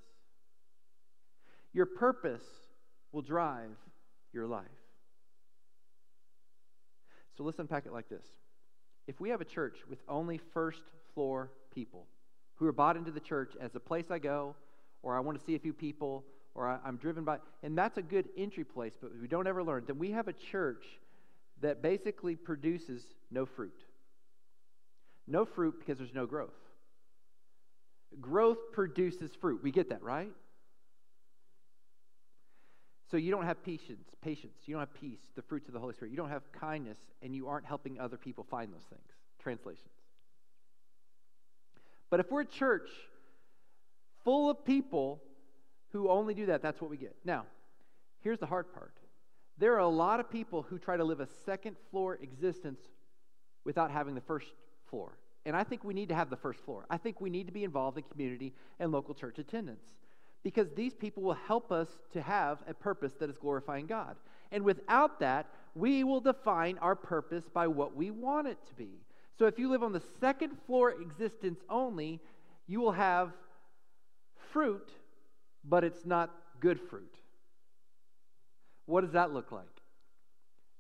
Your 1.74 1.86
purpose 1.86 2.44
will 3.12 3.22
drive 3.22 3.78
your 4.34 4.48
life. 4.48 4.66
So 7.38 7.44
let's 7.44 7.60
unpack 7.60 7.86
it 7.86 7.94
like 7.94 8.10
this 8.10 8.26
if 9.08 9.20
we 9.20 9.30
have 9.30 9.42
a 9.42 9.46
church 9.46 9.80
with 9.90 10.00
only 10.08 10.38
first 10.54 10.84
floor 11.14 11.52
people 11.74 12.06
who 12.56 12.66
are 12.68 12.72
bought 12.72 12.98
into 12.98 13.12
the 13.12 13.20
church 13.20 13.54
as 13.60 13.76
a 13.76 13.80
place 13.80 14.12
I 14.12 14.20
go, 14.20 14.56
or 15.02 15.16
I 15.16 15.20
want 15.20 15.40
to 15.40 15.46
see 15.46 15.56
a 15.56 15.60
few 15.60 15.74
people, 15.74 16.26
or 16.56 16.68
I, 16.68 16.80
am 16.88 16.98
driven 16.98 17.24
by, 17.24 17.38
and 17.64 17.78
that's 17.78 17.98
a 17.98 18.02
good 18.02 18.30
entry 18.38 18.64
place, 18.64 18.94
but 19.00 19.12
we 19.22 19.28
don't 19.28 19.48
ever 19.48 19.64
learn, 19.64 19.84
then 19.88 19.98
we 19.98 20.12
have 20.12 20.28
a 20.28 20.34
church 20.34 20.84
that 21.62 21.82
basically 21.82 22.36
produces 22.36 23.04
no 23.32 23.46
fruit. 23.46 23.82
No 25.28 25.46
fruit 25.46 25.76
because 25.80 25.98
there's 25.98 26.14
no 26.14 26.26
growth. 26.26 26.54
Growth 28.20 28.58
produces 28.74 29.32
fruit. 29.40 29.62
We 29.62 29.72
get 29.72 29.90
that, 29.90 30.02
right? 30.02 30.32
So 33.12 33.18
you 33.18 33.32
don't 33.32 33.46
have 33.46 33.64
patience, 33.64 34.08
patience. 34.22 34.54
You 34.66 34.76
don't 34.76 34.82
have 34.82 34.94
peace, 34.94 35.20
the 35.36 35.42
fruits 35.42 35.68
of 35.68 35.74
the 35.74 35.80
Holy 35.80 35.94
Spirit. 35.94 36.12
You 36.12 36.18
don't 36.18 36.30
have 36.30 36.44
kindness, 36.52 36.98
and 37.22 37.36
you 37.36 37.48
aren't 37.48 37.66
helping 37.66 38.00
other 38.00 38.18
people 38.18 38.46
find 38.50 38.72
those 38.72 38.86
things. 38.90 39.08
Translations. 39.40 39.90
But 42.10 42.20
if 42.20 42.32
we're 42.32 42.42
a 42.42 42.46
church 42.46 42.90
full 44.24 44.50
of 44.50 44.66
people 44.66 45.22
who 45.92 46.10
only 46.10 46.34
do 46.34 46.48
that, 46.48 46.62
that's 46.62 46.82
what 46.82 46.90
we 46.90 46.98
get. 46.98 47.16
Now, 47.24 47.46
Here's 48.22 48.40
the 48.40 48.46
hard 48.46 48.74
part 48.74 48.94
there 49.58 49.74
are 49.74 49.80
a 49.80 49.88
lot 49.88 50.22
of 50.22 50.30
people 50.30 50.62
who 50.62 50.78
try 50.80 50.96
to 50.96 51.04
live 51.04 51.20
a 51.20 51.28
second 51.46 51.76
floor 51.92 52.18
existence 52.22 52.80
without 53.66 53.92
having 53.92 54.16
the 54.16 54.22
first 54.22 54.48
floor. 54.90 55.18
And 55.46 55.54
I 55.54 55.66
think 55.66 55.84
we 55.84 55.94
need 55.94 56.10
to 56.10 56.16
have 56.16 56.30
the 56.30 56.38
first 56.38 56.62
floor. 56.62 56.86
I 56.90 56.98
think 56.98 57.20
we 57.20 57.30
need 57.30 57.48
to 57.48 57.52
be 57.54 57.66
involved 57.66 57.98
in 57.98 58.04
community 58.04 58.54
and 58.80 58.92
local 58.92 59.14
church 59.14 59.38
attendance 59.38 59.84
because 60.44 60.70
these 60.76 60.94
people 60.94 61.24
will 61.24 61.34
help 61.34 61.74
us 61.74 61.90
to 62.14 62.22
have 62.22 62.64
a 62.68 62.74
purpose 62.74 63.14
that 63.20 63.30
is 63.30 63.38
glorifying 63.38 63.86
God. 63.86 64.16
And 64.54 64.64
without 64.64 65.20
that, 65.20 65.48
we 65.76 66.06
will 66.06 66.22
define 66.22 66.78
our 66.78 66.96
purpose 66.96 67.44
by 67.54 67.68
what 67.68 67.96
we 67.96 68.12
want 68.12 68.48
it 68.48 68.58
to 68.68 68.74
be. 68.76 69.02
So 69.38 69.46
if 69.46 69.60
you 69.60 69.70
live 69.70 69.84
on 69.84 69.92
the 69.92 70.04
second 70.22 70.54
floor 70.68 70.92
existence 71.02 71.60
only, 71.70 72.22
you 72.66 72.80
will 72.80 72.94
have 72.94 73.34
fruit, 74.54 74.90
but 75.64 75.84
it's 75.84 76.06
not 76.06 76.32
good 76.60 76.80
fruit. 76.90 77.16
What 78.86 79.02
does 79.02 79.12
that 79.12 79.32
look 79.32 79.52
like? 79.52 79.66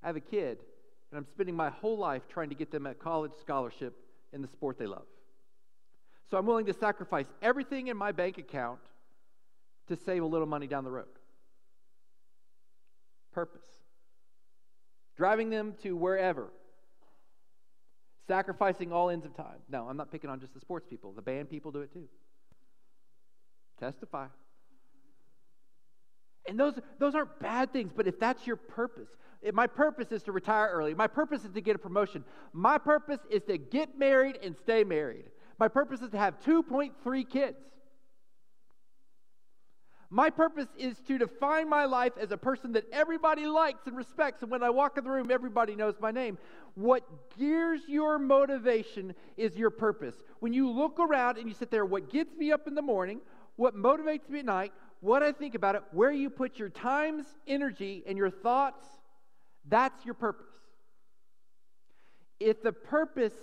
I 0.01 0.07
have 0.07 0.15
a 0.15 0.21
kid, 0.21 0.59
and 1.11 1.17
I'm 1.17 1.25
spending 1.25 1.55
my 1.55 1.69
whole 1.69 1.97
life 1.97 2.23
trying 2.29 2.49
to 2.49 2.55
get 2.55 2.71
them 2.71 2.85
a 2.85 2.93
college 2.93 3.33
scholarship 3.39 3.95
in 4.33 4.41
the 4.41 4.47
sport 4.47 4.77
they 4.79 4.87
love. 4.87 5.05
So 6.29 6.37
I'm 6.37 6.45
willing 6.45 6.67
to 6.67 6.73
sacrifice 6.73 7.25
everything 7.41 7.87
in 7.87 7.97
my 7.97 8.11
bank 8.11 8.37
account 8.37 8.79
to 9.87 9.95
save 9.95 10.23
a 10.23 10.25
little 10.25 10.47
money 10.47 10.67
down 10.67 10.83
the 10.83 10.91
road. 10.91 11.07
Purpose. 13.31 13.61
Driving 15.17 15.49
them 15.49 15.73
to 15.83 15.95
wherever. 15.95 16.47
Sacrificing 18.27 18.93
all 18.93 19.09
ends 19.09 19.25
of 19.25 19.35
time. 19.35 19.57
No, 19.69 19.87
I'm 19.89 19.97
not 19.97 20.11
picking 20.11 20.29
on 20.29 20.39
just 20.39 20.53
the 20.53 20.59
sports 20.59 20.85
people. 20.87 21.11
The 21.13 21.21
band 21.21 21.49
people 21.49 21.71
do 21.71 21.81
it 21.81 21.91
too. 21.91 22.07
Testify. 23.79 24.27
And 26.47 26.59
those, 26.59 26.79
those 26.97 27.15
aren't 27.15 27.39
bad 27.39 27.71
things, 27.71 27.91
but 27.95 28.07
if 28.07 28.19
that's 28.19 28.47
your 28.47 28.55
purpose, 28.55 29.09
if 29.41 29.53
my 29.53 29.67
purpose 29.67 30.11
is 30.11 30.23
to 30.23 30.31
retire 30.31 30.69
early, 30.71 30.93
my 30.93 31.07
purpose 31.07 31.45
is 31.45 31.51
to 31.51 31.61
get 31.61 31.75
a 31.75 31.79
promotion, 31.79 32.23
my 32.53 32.77
purpose 32.77 33.19
is 33.29 33.43
to 33.43 33.57
get 33.57 33.97
married 33.97 34.37
and 34.43 34.55
stay 34.55 34.83
married, 34.83 35.25
my 35.59 35.67
purpose 35.67 36.01
is 36.01 36.09
to 36.11 36.17
have 36.17 36.39
2.3 36.41 37.29
kids. 37.29 37.57
My 40.11 40.31
purpose 40.31 40.65
is 40.75 40.97
to 41.07 41.19
define 41.19 41.69
my 41.69 41.85
life 41.85 42.13
as 42.19 42.31
a 42.31 42.37
person 42.37 42.71
that 42.71 42.85
everybody 42.91 43.45
likes 43.45 43.85
and 43.85 43.95
respects, 43.95 44.41
and 44.41 44.49
when 44.49 44.63
I 44.63 44.71
walk 44.71 44.97
in 44.97 45.03
the 45.03 45.11
room, 45.11 45.29
everybody 45.29 45.75
knows 45.75 45.95
my 45.99 46.09
name. 46.09 46.39
What 46.73 47.03
gears 47.37 47.81
your 47.87 48.17
motivation 48.17 49.13
is 49.37 49.55
your 49.55 49.69
purpose. 49.69 50.15
When 50.39 50.51
you 50.51 50.71
look 50.71 50.99
around 50.99 51.37
and 51.37 51.47
you 51.47 51.53
sit 51.53 51.69
there, 51.69 51.85
what 51.85 52.09
gets 52.09 52.35
me 52.35 52.51
up 52.51 52.67
in 52.67 52.73
the 52.73 52.81
morning, 52.81 53.21
what 53.55 53.75
motivates 53.75 54.27
me 54.29 54.39
at 54.39 54.45
night, 54.45 54.73
what 55.01 55.23
I 55.23 55.31
think 55.31 55.55
about 55.55 55.75
it, 55.75 55.83
where 55.91 56.11
you 56.11 56.29
put 56.29 56.59
your 56.59 56.69
times, 56.69 57.25
energy, 57.47 58.03
and 58.05 58.17
your 58.17 58.29
thoughts, 58.29 58.85
that's 59.67 60.05
your 60.05 60.13
purpose. 60.13 60.45
If 62.39 62.61
the 62.61 62.71
purpose 62.71 63.33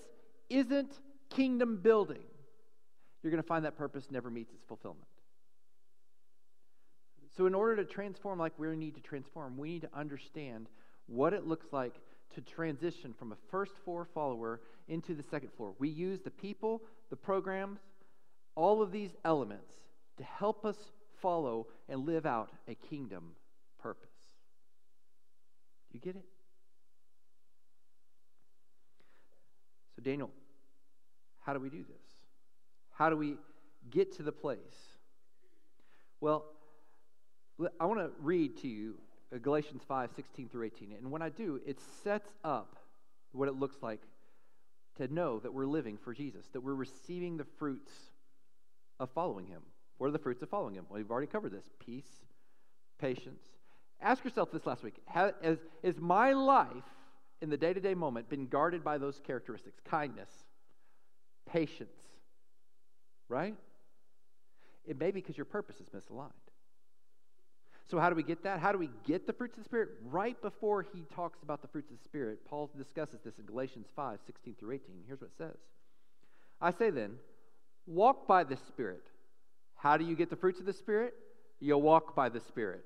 isn't 0.51 0.93
kingdom 1.31 1.79
building, 1.83 2.25
you're 3.23 3.31
going 3.31 3.43
to 3.43 3.47
find 3.47 3.65
that 3.65 3.77
purpose 3.77 4.07
never 4.11 4.31
meets 4.31 4.53
its 4.53 4.65
fulfillment. 4.65 5.07
So, 7.37 7.47
in 7.47 7.55
order 7.55 7.77
to 7.77 7.85
transform 7.85 8.39
like 8.39 8.59
we 8.59 8.75
need 8.77 8.95
to 8.95 9.01
transform, 9.01 9.59
we 9.59 9.71
need 9.71 9.83
to 9.83 9.91
understand 9.95 10.69
what 11.07 11.33
it 11.33 11.47
looks 11.47 11.67
like 11.73 11.95
to 12.35 12.41
transition 12.41 13.15
from 13.19 13.33
a 13.33 13.37
first 13.51 13.73
floor 13.85 14.07
follower 14.15 14.61
into 14.89 15.15
the 15.15 15.23
second 15.23 15.51
floor. 15.57 15.75
We 15.79 15.89
use 15.89 16.21
the 16.21 16.31
people, 16.31 16.83
the 17.11 17.17
programs, 17.17 17.81
all 18.55 18.83
of 18.83 18.91
these 18.91 19.11
elements 19.25 19.75
to 20.17 20.25
help 20.25 20.65
us 20.65 20.77
follow 21.21 21.67
and 21.89 22.07
live 22.07 22.27
out 22.27 22.51
a 22.69 22.75
kingdom 22.75 23.33
purpose. 23.79 24.09
Do 25.91 25.99
you 25.99 26.01
get 26.01 26.17
it? 26.17 26.25
So, 29.97 30.03
Daniel, 30.03 30.31
how 31.41 31.55
do 31.55 31.61
we 31.61 31.71
do 31.71 31.79
this? 31.79 32.03
How 32.93 33.11
do 33.11 33.17
we 33.17 33.37
get 33.91 34.17
to 34.17 34.23
the 34.23 34.33
place? 34.33 34.59
Well, 36.21 36.45
I 37.81 37.87
want 37.87 38.01
to 38.01 38.11
read 38.21 38.59
to 38.59 38.69
you 38.69 38.97
uh, 39.35 39.39
Galatians 39.39 39.83
5 39.87 40.11
16 40.15 40.49
through 40.49 40.67
18. 40.67 40.93
And 40.99 41.11
when 41.11 41.23
I 41.23 41.29
do, 41.29 41.61
it 41.67 41.79
sets 42.05 42.33
up 42.45 42.77
what 43.33 43.49
it 43.49 43.55
looks 43.55 43.77
like 43.83 44.01
to 44.97 45.13
know 45.13 45.39
that 45.41 45.53
we're 45.53 45.67
living 45.67 45.99
for 45.99 46.15
Jesus, 46.15 46.47
that 46.53 46.61
we're 46.61 46.75
receiving 46.75 47.37
the 47.37 47.45
fruits 47.59 47.93
of 48.99 49.11
following 49.11 49.47
him. 49.47 49.63
What 49.99 50.09
are 50.09 50.13
the 50.13 50.19
fruits 50.19 50.43
of 50.43 50.49
following 50.49 50.75
him? 50.75 50.87
Well, 50.89 50.99
we've 50.99 51.11
already 51.11 51.27
covered 51.27 51.53
this 51.53 51.69
peace, 51.79 52.09
patience. 52.99 53.43
Ask 54.01 54.25
yourself 54.25 54.51
this 54.53 54.67
last 54.67 54.83
week 54.83 54.97
Has, 55.07 55.59
has 55.83 55.99
my 55.99 56.33
life 56.33 56.69
in 57.41 57.51
the 57.51 57.57
day 57.57 57.73
to 57.73 57.81
day 57.81 57.95
moment 57.95 58.29
been 58.29 58.47
guarded 58.47 58.85
by 58.85 58.99
those 58.99 59.21
characteristics? 59.27 59.81
Kindness, 59.85 60.31
patience, 61.51 61.99
right? 63.29 63.55
It 64.85 64.99
may 64.99 65.07
be 65.07 65.21
because 65.21 65.37
your 65.37 65.47
purpose 65.47 65.77
is 65.81 65.89
misaligned. 65.89 66.31
So, 67.89 68.01
how 68.01 68.11
do 68.11 68.17
we 68.17 68.23
get 68.25 68.43
that? 68.43 68.59
How 68.59 68.73
do 68.73 68.79
we 68.79 68.91
get 69.07 69.27
the 69.27 69.33
fruits 69.33 69.57
of 69.57 69.63
the 69.63 69.69
Spirit? 69.69 69.91
Right 70.05 70.41
before 70.43 70.83
he 70.83 71.05
talks 71.15 71.43
about 71.43 71.63
the 71.63 71.69
fruits 71.69 71.91
of 71.91 71.99
the 71.99 72.05
Spirit, 72.05 72.41
Paul 72.45 72.71
discusses 72.77 73.21
this 73.25 73.39
in 73.39 73.47
Galatians 73.47 73.87
5 73.95 74.19
16 74.27 74.55
through 74.59 74.73
18. 74.73 75.05
Here's 75.07 75.21
what 75.21 75.31
it 75.31 75.37
says 75.39 75.57
I 76.61 76.73
say 76.73 76.91
then, 76.91 77.13
walk 77.87 78.27
by 78.27 78.45
the 78.45 78.57
Spirit. 78.57 79.05
How 79.77 79.97
do 79.97 80.05
you 80.05 80.17
get 80.17 80.31
the 80.31 80.37
fruits 80.37 80.61
of 80.61 80.67
the 80.67 80.73
Spirit? 80.73 81.15
You'll 81.61 81.83
walk 81.83 82.15
by 82.15 82.29
the 82.29 82.41
Spirit. 82.41 82.85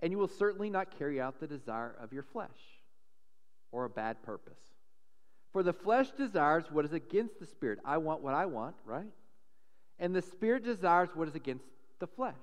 And 0.00 0.12
you 0.12 0.18
will 0.18 0.28
certainly 0.28 0.68
not 0.68 0.98
carry 0.98 1.20
out 1.20 1.40
the 1.40 1.46
desire 1.46 1.96
of 2.00 2.12
your 2.12 2.22
flesh 2.22 2.48
or 3.72 3.84
a 3.84 3.90
bad 3.90 4.22
purpose. 4.22 4.60
For 5.52 5.62
the 5.62 5.72
flesh 5.72 6.10
desires 6.10 6.64
what 6.70 6.84
is 6.84 6.92
against 6.92 7.40
the 7.40 7.46
Spirit. 7.46 7.78
I 7.84 7.96
want 7.96 8.22
what 8.22 8.34
I 8.34 8.46
want, 8.46 8.76
right? 8.84 9.06
And 9.98 10.14
the 10.14 10.22
Spirit 10.22 10.64
desires 10.64 11.08
what 11.14 11.28
is 11.28 11.34
against 11.34 11.64
the 11.98 12.06
flesh. 12.06 12.34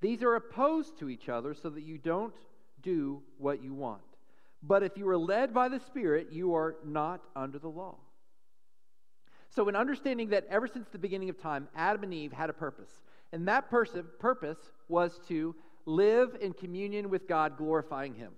These 0.00 0.22
are 0.22 0.36
opposed 0.36 0.98
to 0.98 1.08
each 1.08 1.28
other 1.28 1.54
so 1.54 1.70
that 1.70 1.82
you 1.82 1.98
don't 1.98 2.34
do 2.82 3.22
what 3.38 3.62
you 3.62 3.74
want. 3.74 4.02
But 4.62 4.82
if 4.82 4.96
you 4.96 5.08
are 5.08 5.18
led 5.18 5.52
by 5.52 5.68
the 5.68 5.80
Spirit, 5.80 6.28
you 6.30 6.54
are 6.54 6.76
not 6.84 7.20
under 7.34 7.58
the 7.58 7.68
law. 7.68 7.96
So, 9.50 9.68
in 9.68 9.76
understanding 9.76 10.28
that 10.30 10.46
ever 10.50 10.66
since 10.66 10.88
the 10.88 10.98
beginning 10.98 11.30
of 11.30 11.40
time, 11.40 11.68
Adam 11.74 12.02
and 12.04 12.14
Eve 12.14 12.32
had 12.32 12.50
a 12.50 12.52
purpose, 12.52 12.90
and 13.32 13.48
that 13.48 13.70
pers- 13.70 13.96
purpose 14.18 14.58
was 14.88 15.18
to 15.28 15.54
live 15.86 16.36
in 16.40 16.52
communion 16.52 17.08
with 17.08 17.26
God, 17.26 17.56
glorifying 17.56 18.14
Him. 18.14 18.32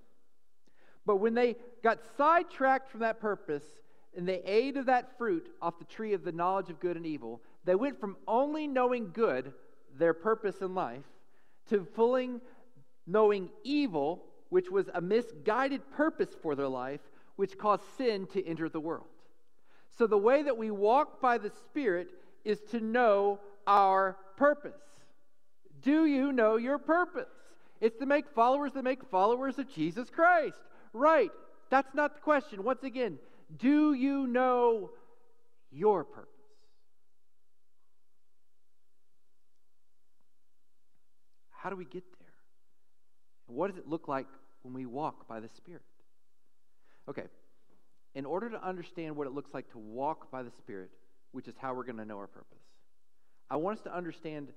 But 1.05 1.17
when 1.17 1.35
they 1.35 1.57
got 1.83 1.99
sidetracked 2.17 2.91
from 2.91 3.01
that 3.01 3.21
purpose 3.21 3.65
and 4.17 4.29
they 4.29 4.43
ate 4.45 4.77
of 4.77 4.87
that 4.87 5.19
fruit 5.19 5.49
off 5.61 5.79
the 5.79 5.85
tree 5.85 6.13
of 6.13 6.25
the 6.25 6.33
knowledge 6.33 6.71
of 6.71 6.81
good 6.81 6.97
and 6.97 7.07
evil, 7.07 7.41
they 7.65 7.75
went 7.75 7.99
from 7.99 8.17
only 8.29 8.67
knowing 8.67 9.11
good, 9.13 9.53
their 9.99 10.15
purpose 10.15 10.61
in 10.61 10.75
life, 10.75 11.05
to 11.69 11.87
fully 11.97 12.39
knowing 13.07 13.49
evil, 13.65 14.25
which 14.51 14.71
was 14.71 14.89
a 14.95 15.01
misguided 15.01 15.83
purpose 15.91 16.31
for 16.43 16.55
their 16.55 16.69
life, 16.69 17.01
which 17.37 17.59
caused 17.59 17.83
sin 17.97 18.27
to 18.29 18.47
enter 18.47 18.69
the 18.69 18.81
world. 18.81 19.07
So, 20.01 20.07
the 20.07 20.17
way 20.17 20.43
that 20.43 20.57
we 20.57 20.71
walk 20.71 21.21
by 21.21 21.37
the 21.37 21.51
Spirit 21.51 22.09
is 22.43 22.59
to 22.71 22.81
know 22.81 23.39
our 23.67 24.17
purpose. 24.39 24.81
Do 25.83 26.07
you 26.07 26.33
know 26.33 26.57
your 26.57 26.79
purpose? 26.79 27.29
It's 27.83 27.99
to 27.99 28.07
make 28.07 28.25
followers 28.35 28.73
that 28.73 28.83
make 28.83 29.05
followers 29.11 29.59
of 29.59 29.71
Jesus 29.71 30.09
Christ. 30.09 30.57
Right. 30.95 31.31
That's 31.69 31.95
not 31.95 32.15
the 32.15 32.21
question. 32.23 32.65
Once 32.65 32.83
again, 32.83 33.19
do 33.59 33.93
you 33.93 34.27
know 34.27 34.89
your 35.71 36.05
purpose? 36.05 36.31
How 41.51 41.69
do 41.69 41.77
we 41.77 41.85
get 41.85 42.05
there? 42.19 42.29
What 43.49 43.69
does 43.69 43.77
it 43.77 43.87
look 43.87 44.09
like 44.09 44.29
when 44.63 44.73
we 44.73 44.87
walk 44.87 45.29
by 45.29 45.41
the 45.41 45.49
Spirit? 45.51 45.83
Okay, 47.07 47.25
in 48.15 48.25
order 48.25 48.51
to 48.51 48.65
understand 48.65 49.17
what 49.17 49.27
it 49.27 49.33
looks 49.33 49.55
like 49.55 49.71
to 49.73 49.79
walk 49.79 50.31
by 50.31 50.43
the 50.43 50.51
Spirit, 50.51 50.91
which 51.33 51.49
is 51.49 51.55
how 51.59 51.75
we're 51.75 51.85
going 51.85 51.99
to 51.99 52.05
know 52.05 52.19
our 52.19 52.27
purpose, 52.27 52.59
I 53.51 53.57
want 53.57 53.79
us 53.79 53.85
to 53.85 53.95
understand 53.95 54.49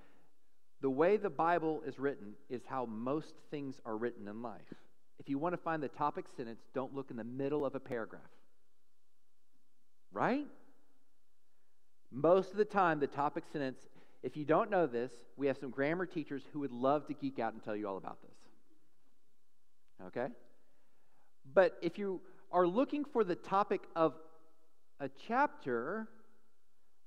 the 0.81 0.89
way 0.89 1.17
the 1.17 1.29
Bible 1.29 1.81
is 1.86 1.98
written 1.98 2.33
is 2.50 2.62
how 2.65 2.86
most 2.86 3.33
things 3.51 3.75
are 3.86 3.95
written 3.95 4.27
in 4.27 4.41
life. 4.41 4.62
If 5.19 5.29
you 5.29 5.38
want 5.38 5.53
to 5.53 5.57
find 5.57 5.81
the 5.81 5.88
topic 5.88 6.25
sentence, 6.36 6.62
don't 6.74 6.93
look 6.93 7.10
in 7.10 7.17
the 7.17 7.24
middle 7.24 7.65
of 7.65 7.75
a 7.75 7.79
paragraph. 7.79 8.22
Right? 10.12 10.45
Most 12.12 12.51
of 12.51 12.57
the 12.57 12.65
time, 12.65 13.00
the 13.00 13.07
topic 13.07 13.45
sentence 13.51 13.79
if 14.24 14.38
you 14.38 14.45
don't 14.45 14.72
know 14.72 14.88
this, 14.88 15.12
we 15.36 15.48
have 15.48 15.57
some 15.57 15.69
grammar 15.69 16.05
teachers 16.05 16.43
who 16.53 16.62
would 16.62 16.72
love 16.72 17.05
to 17.07 17.13
geek 17.13 17.39
out 17.39 17.53
and 17.53 17.62
tell 17.62 17.75
you 17.75 17.88
all 17.89 17.98
about 17.98 18.19
this. 18.22 20.07
Okay? 20.07 20.33
But 21.53 21.77
if 21.81 21.98
you 21.98 22.22
are 22.53 22.67
looking 22.67 23.03
for 23.03 23.24
the 23.24 23.36
topic 23.36 23.81
of 23.95 24.13
a 25.00 25.10
chapter, 25.27 26.07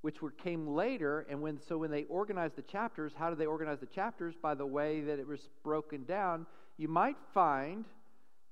which 0.03 0.21
were, 0.21 0.33
came 0.33 0.67
later. 0.67 1.25
And 1.31 1.41
when, 1.41 1.61
so 1.67 1.79
when 1.79 1.91
they 1.91 2.03
organized 2.05 2.57
the 2.57 2.63
chapters, 2.63 3.13
how 3.17 3.31
did 3.31 3.39
they 3.39 3.47
organize 3.47 3.79
the 3.79 3.87
chapters? 3.87 4.35
By 4.41 4.55
the 4.55 4.67
way 4.67 5.01
that 5.03 5.19
it 5.19 5.27
was 5.27 5.49
broken 5.63 6.05
down. 6.05 6.47
You 6.77 6.89
might 6.89 7.17
find 7.33 7.85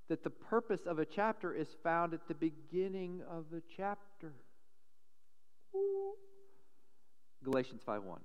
that 0.08 0.22
the 0.22 0.30
purpose 0.30 0.82
of 0.86 0.98
a 0.98 1.04
chapter 1.04 1.52
is 1.52 1.68
found 1.82 2.14
at 2.14 2.28
the 2.28 2.34
beginning 2.34 3.22
of 3.28 3.46
the 3.50 3.62
chapter. 3.76 4.32
Ooh. 5.74 6.14
Galatians 7.42 7.82
5:1. 7.82 8.20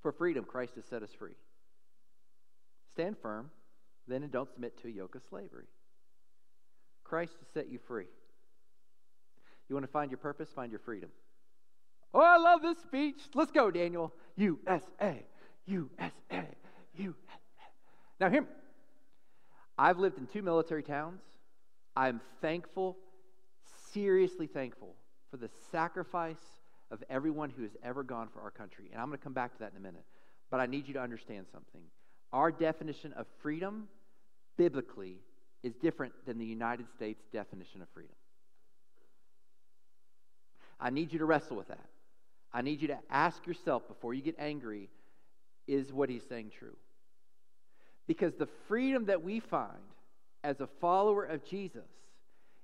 For 0.00 0.12
freedom 0.12 0.44
Christ 0.44 0.74
has 0.76 0.84
set 0.86 1.02
us 1.02 1.12
free. 1.12 1.34
Stand 2.92 3.18
firm, 3.18 3.50
then 4.08 4.22
and 4.22 4.32
don't 4.32 4.50
submit 4.50 4.78
to 4.78 4.88
a 4.88 4.90
yoke 4.90 5.14
of 5.14 5.22
slavery. 5.28 5.66
Christ 7.08 7.34
has 7.38 7.48
set 7.54 7.70
you 7.70 7.78
free. 7.78 8.06
You 9.68 9.74
want 9.74 9.86
to 9.86 9.92
find 9.92 10.10
your 10.10 10.18
purpose, 10.18 10.48
find 10.54 10.70
your 10.70 10.80
freedom. 10.80 11.10
Oh, 12.12 12.20
I 12.20 12.36
love 12.36 12.62
this 12.62 12.78
speech. 12.78 13.20
Let's 13.34 13.50
go, 13.50 13.70
Daniel. 13.70 14.12
USA, 14.36 15.22
USA, 15.66 16.12
USA. 16.96 17.14
Now, 18.20 18.30
hear 18.30 18.42
me. 18.42 18.48
I've 19.78 19.98
lived 19.98 20.18
in 20.18 20.26
two 20.26 20.42
military 20.42 20.82
towns. 20.82 21.20
I'm 21.94 22.20
thankful, 22.40 22.96
seriously 23.92 24.46
thankful, 24.46 24.94
for 25.30 25.36
the 25.36 25.50
sacrifice 25.70 26.60
of 26.90 27.02
everyone 27.10 27.50
who 27.50 27.62
has 27.62 27.76
ever 27.82 28.02
gone 28.02 28.28
for 28.28 28.40
our 28.40 28.50
country. 28.50 28.88
And 28.92 29.00
I'm 29.00 29.08
going 29.08 29.18
to 29.18 29.24
come 29.24 29.32
back 29.32 29.52
to 29.52 29.58
that 29.60 29.72
in 29.72 29.76
a 29.76 29.80
minute. 29.80 30.04
But 30.50 30.60
I 30.60 30.66
need 30.66 30.88
you 30.88 30.94
to 30.94 31.00
understand 31.00 31.46
something. 31.52 31.82
Our 32.32 32.50
definition 32.50 33.12
of 33.14 33.26
freedom, 33.40 33.88
biblically, 34.56 35.18
is 35.62 35.74
different 35.74 36.12
than 36.26 36.38
the 36.38 36.44
United 36.44 36.86
States 36.94 37.22
definition 37.32 37.82
of 37.82 37.88
freedom. 37.90 38.14
I 40.78 40.90
need 40.90 41.12
you 41.12 41.18
to 41.18 41.24
wrestle 41.24 41.56
with 41.56 41.68
that. 41.68 41.88
I 42.52 42.62
need 42.62 42.80
you 42.80 42.88
to 42.88 42.98
ask 43.10 43.46
yourself 43.46 43.88
before 43.88 44.14
you 44.14 44.22
get 44.22 44.36
angry 44.38 44.88
is 45.66 45.92
what 45.92 46.08
he's 46.08 46.22
saying 46.28 46.52
true? 46.58 46.76
Because 48.06 48.34
the 48.34 48.48
freedom 48.68 49.06
that 49.06 49.22
we 49.22 49.40
find 49.40 49.70
as 50.44 50.60
a 50.60 50.68
follower 50.80 51.24
of 51.24 51.44
Jesus 51.44 51.88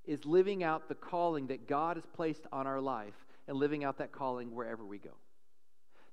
is 0.04 0.24
living 0.24 0.62
out 0.62 0.88
the 0.88 0.94
calling 0.94 1.48
that 1.48 1.68
God 1.68 1.96
has 1.96 2.06
placed 2.14 2.46
on 2.52 2.66
our 2.66 2.80
life 2.80 3.14
and 3.48 3.56
living 3.56 3.84
out 3.84 3.98
that 3.98 4.12
calling 4.12 4.54
wherever 4.54 4.84
we 4.84 4.98
go. 4.98 5.10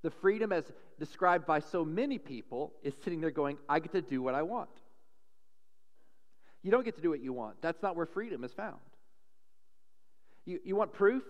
The 0.01 0.09
freedom, 0.09 0.51
as 0.51 0.63
described 0.97 1.45
by 1.45 1.59
so 1.59 1.83
many 1.83 2.17
people, 2.17 2.73
is 2.83 2.93
sitting 3.03 3.21
there 3.21 3.31
going, 3.31 3.57
I 3.67 3.79
get 3.79 3.91
to 3.91 4.01
do 4.01 4.21
what 4.21 4.33
I 4.33 4.43
want. 4.43 4.69
You 6.63 6.71
don't 6.71 6.83
get 6.83 6.95
to 6.95 7.01
do 7.01 7.09
what 7.09 7.21
you 7.21 7.33
want. 7.33 7.61
That's 7.61 7.81
not 7.81 7.95
where 7.95 8.05
freedom 8.05 8.43
is 8.43 8.51
found. 8.51 8.79
You, 10.45 10.59
you 10.63 10.75
want 10.75 10.93
proof? 10.93 11.23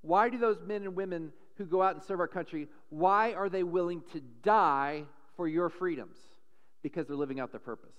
Why 0.00 0.28
do 0.28 0.38
those 0.38 0.58
men 0.66 0.82
and 0.82 0.96
women 0.96 1.32
who 1.56 1.64
go 1.64 1.82
out 1.82 1.94
and 1.94 2.02
serve 2.02 2.20
our 2.20 2.28
country, 2.28 2.68
why 2.90 3.32
are 3.32 3.48
they 3.48 3.62
willing 3.62 4.02
to 4.12 4.20
die 4.42 5.04
for 5.36 5.46
your 5.46 5.68
freedoms? 5.68 6.18
Because 6.82 7.06
they're 7.06 7.16
living 7.16 7.40
out 7.40 7.52
their 7.52 7.60
purpose. 7.60 7.94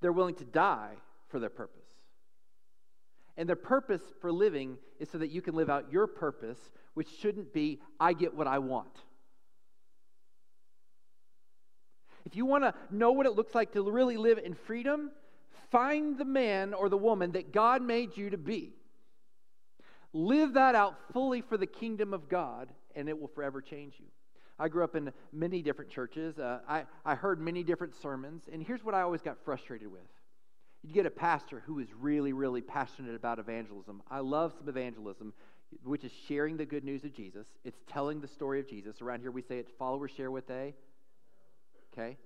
They're 0.00 0.12
willing 0.12 0.36
to 0.36 0.44
die 0.44 0.92
for 1.28 1.40
their 1.40 1.50
purpose. 1.50 1.86
And 3.36 3.48
their 3.48 3.56
purpose 3.56 4.02
for 4.20 4.30
living 4.30 4.78
is 4.98 5.08
so 5.08 5.18
that 5.18 5.30
you 5.30 5.40
can 5.40 5.54
live 5.54 5.70
out 5.70 5.92
your 5.92 6.06
purpose, 6.06 6.58
which 6.94 7.08
shouldn't 7.20 7.52
be, 7.52 7.80
I 7.98 8.12
get 8.12 8.34
what 8.34 8.46
I 8.46 8.58
want. 8.58 8.96
If 12.28 12.36
you 12.36 12.44
want 12.44 12.62
to 12.62 12.74
know 12.90 13.12
what 13.12 13.24
it 13.24 13.32
looks 13.32 13.54
like 13.54 13.72
to 13.72 13.82
really 13.90 14.18
live 14.18 14.36
in 14.36 14.54
freedom, 14.54 15.10
find 15.70 16.18
the 16.18 16.26
man 16.26 16.74
or 16.74 16.90
the 16.90 16.98
woman 16.98 17.32
that 17.32 17.54
God 17.54 17.80
made 17.80 18.18
you 18.18 18.28
to 18.28 18.36
be. 18.36 18.74
Live 20.12 20.52
that 20.52 20.74
out 20.74 20.98
fully 21.14 21.40
for 21.40 21.56
the 21.56 21.66
kingdom 21.66 22.12
of 22.12 22.28
God, 22.28 22.68
and 22.94 23.08
it 23.08 23.18
will 23.18 23.28
forever 23.28 23.62
change 23.62 23.94
you. 23.98 24.04
I 24.58 24.68
grew 24.68 24.84
up 24.84 24.94
in 24.94 25.10
many 25.32 25.62
different 25.62 25.90
churches. 25.90 26.38
Uh, 26.38 26.58
I, 26.68 26.84
I 27.02 27.14
heard 27.14 27.40
many 27.40 27.62
different 27.62 27.94
sermons, 27.94 28.42
and 28.52 28.62
here's 28.62 28.84
what 28.84 28.94
I 28.94 29.00
always 29.00 29.22
got 29.22 29.38
frustrated 29.42 29.90
with. 29.90 30.02
You'd 30.82 30.92
get 30.92 31.06
a 31.06 31.10
pastor 31.10 31.62
who 31.64 31.78
is 31.78 31.88
really, 31.98 32.34
really 32.34 32.60
passionate 32.60 33.14
about 33.14 33.38
evangelism. 33.38 34.02
I 34.10 34.18
love 34.18 34.52
some 34.58 34.68
evangelism, 34.68 35.32
which 35.82 36.04
is 36.04 36.12
sharing 36.26 36.58
the 36.58 36.66
good 36.66 36.84
news 36.84 37.04
of 37.04 37.14
Jesus. 37.14 37.46
It's 37.64 37.80
telling 37.88 38.20
the 38.20 38.28
story 38.28 38.60
of 38.60 38.68
Jesus. 38.68 39.00
Around 39.00 39.20
here, 39.20 39.30
we 39.30 39.40
say 39.40 39.58
it 39.58 39.68
followers 39.78 40.10
share 40.14 40.30
what 40.30 40.46
they. 40.46 40.74
Okay? 41.98 42.16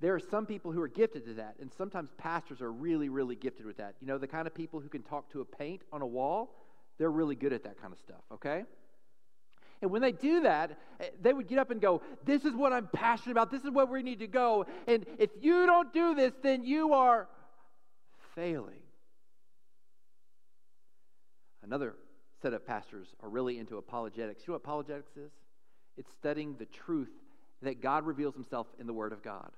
There 0.00 0.14
are 0.14 0.20
some 0.20 0.44
people 0.44 0.72
who 0.72 0.82
are 0.82 0.88
gifted 0.88 1.24
to 1.26 1.34
that, 1.34 1.54
and 1.60 1.72
sometimes 1.72 2.10
pastors 2.18 2.60
are 2.60 2.70
really, 2.70 3.08
really 3.08 3.34
gifted 3.36 3.64
with 3.64 3.78
that. 3.78 3.94
You 4.00 4.06
know, 4.06 4.18
the 4.18 4.26
kind 4.26 4.46
of 4.46 4.54
people 4.54 4.80
who 4.80 4.88
can 4.88 5.02
talk 5.02 5.30
to 5.32 5.40
a 5.40 5.44
paint 5.44 5.82
on 5.92 6.02
a 6.02 6.06
wall, 6.06 6.54
they're 6.98 7.10
really 7.10 7.34
good 7.34 7.52
at 7.52 7.64
that 7.64 7.80
kind 7.80 7.92
of 7.92 7.98
stuff, 7.98 8.20
okay? 8.32 8.64
And 9.80 9.90
when 9.90 10.02
they 10.02 10.12
do 10.12 10.42
that, 10.42 10.78
eh, 11.00 11.08
they 11.20 11.32
would 11.32 11.48
get 11.48 11.58
up 11.58 11.70
and 11.70 11.80
go, 11.80 12.02
This 12.24 12.44
is 12.44 12.54
what 12.54 12.72
I'm 12.72 12.88
passionate 12.88 13.32
about. 13.32 13.50
This 13.50 13.62
is 13.62 13.70
where 13.70 13.86
we 13.86 14.02
need 14.02 14.20
to 14.20 14.26
go. 14.26 14.66
And 14.86 15.04
if 15.18 15.30
you 15.40 15.66
don't 15.66 15.92
do 15.92 16.14
this, 16.14 16.32
then 16.42 16.64
you 16.64 16.92
are 16.94 17.28
failing. 18.34 18.80
Another 21.62 21.94
set 22.40 22.52
of 22.52 22.66
pastors 22.66 23.08
are 23.22 23.28
really 23.28 23.58
into 23.58 23.76
apologetics. 23.76 24.42
You 24.46 24.52
know 24.52 24.54
what 24.54 24.62
apologetics 24.62 25.16
is? 25.16 25.32
It's 25.96 26.12
studying 26.12 26.56
the 26.58 26.66
truth 26.66 27.10
that 27.62 27.80
God 27.80 28.04
reveals 28.06 28.34
himself 28.34 28.66
in 28.78 28.86
the 28.86 28.92
Word 28.92 29.12
of 29.12 29.22
God. 29.22 29.50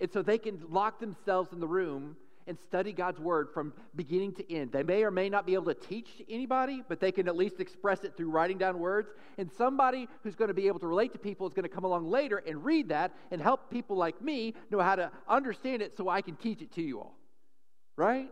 And 0.00 0.10
so 0.12 0.22
they 0.22 0.38
can 0.38 0.60
lock 0.68 1.00
themselves 1.00 1.52
in 1.52 1.60
the 1.60 1.68
room 1.68 2.16
and 2.46 2.58
study 2.58 2.92
God's 2.92 3.20
word 3.20 3.48
from 3.52 3.72
beginning 3.94 4.34
to 4.34 4.52
end. 4.52 4.72
They 4.72 4.82
may 4.82 5.04
or 5.04 5.10
may 5.10 5.28
not 5.28 5.46
be 5.46 5.54
able 5.54 5.66
to 5.66 5.74
teach 5.74 6.08
anybody, 6.28 6.82
but 6.88 7.00
they 7.00 7.12
can 7.12 7.28
at 7.28 7.36
least 7.36 7.60
express 7.60 8.04
it 8.04 8.16
through 8.16 8.30
writing 8.30 8.58
down 8.58 8.78
words. 8.78 9.10
And 9.38 9.50
somebody 9.56 10.08
who's 10.22 10.34
going 10.34 10.48
to 10.48 10.54
be 10.54 10.66
able 10.66 10.80
to 10.80 10.86
relate 10.86 11.12
to 11.12 11.18
people 11.18 11.46
is 11.46 11.54
going 11.54 11.62
to 11.62 11.68
come 11.68 11.84
along 11.84 12.10
later 12.10 12.38
and 12.38 12.64
read 12.64 12.88
that 12.88 13.14
and 13.30 13.40
help 13.40 13.70
people 13.70 13.96
like 13.96 14.20
me 14.20 14.54
know 14.70 14.80
how 14.80 14.96
to 14.96 15.10
understand 15.28 15.82
it 15.82 15.96
so 15.96 16.08
I 16.08 16.20
can 16.20 16.36
teach 16.36 16.62
it 16.62 16.72
to 16.72 16.82
you 16.82 16.98
all. 16.98 17.16
Right? 17.96 18.30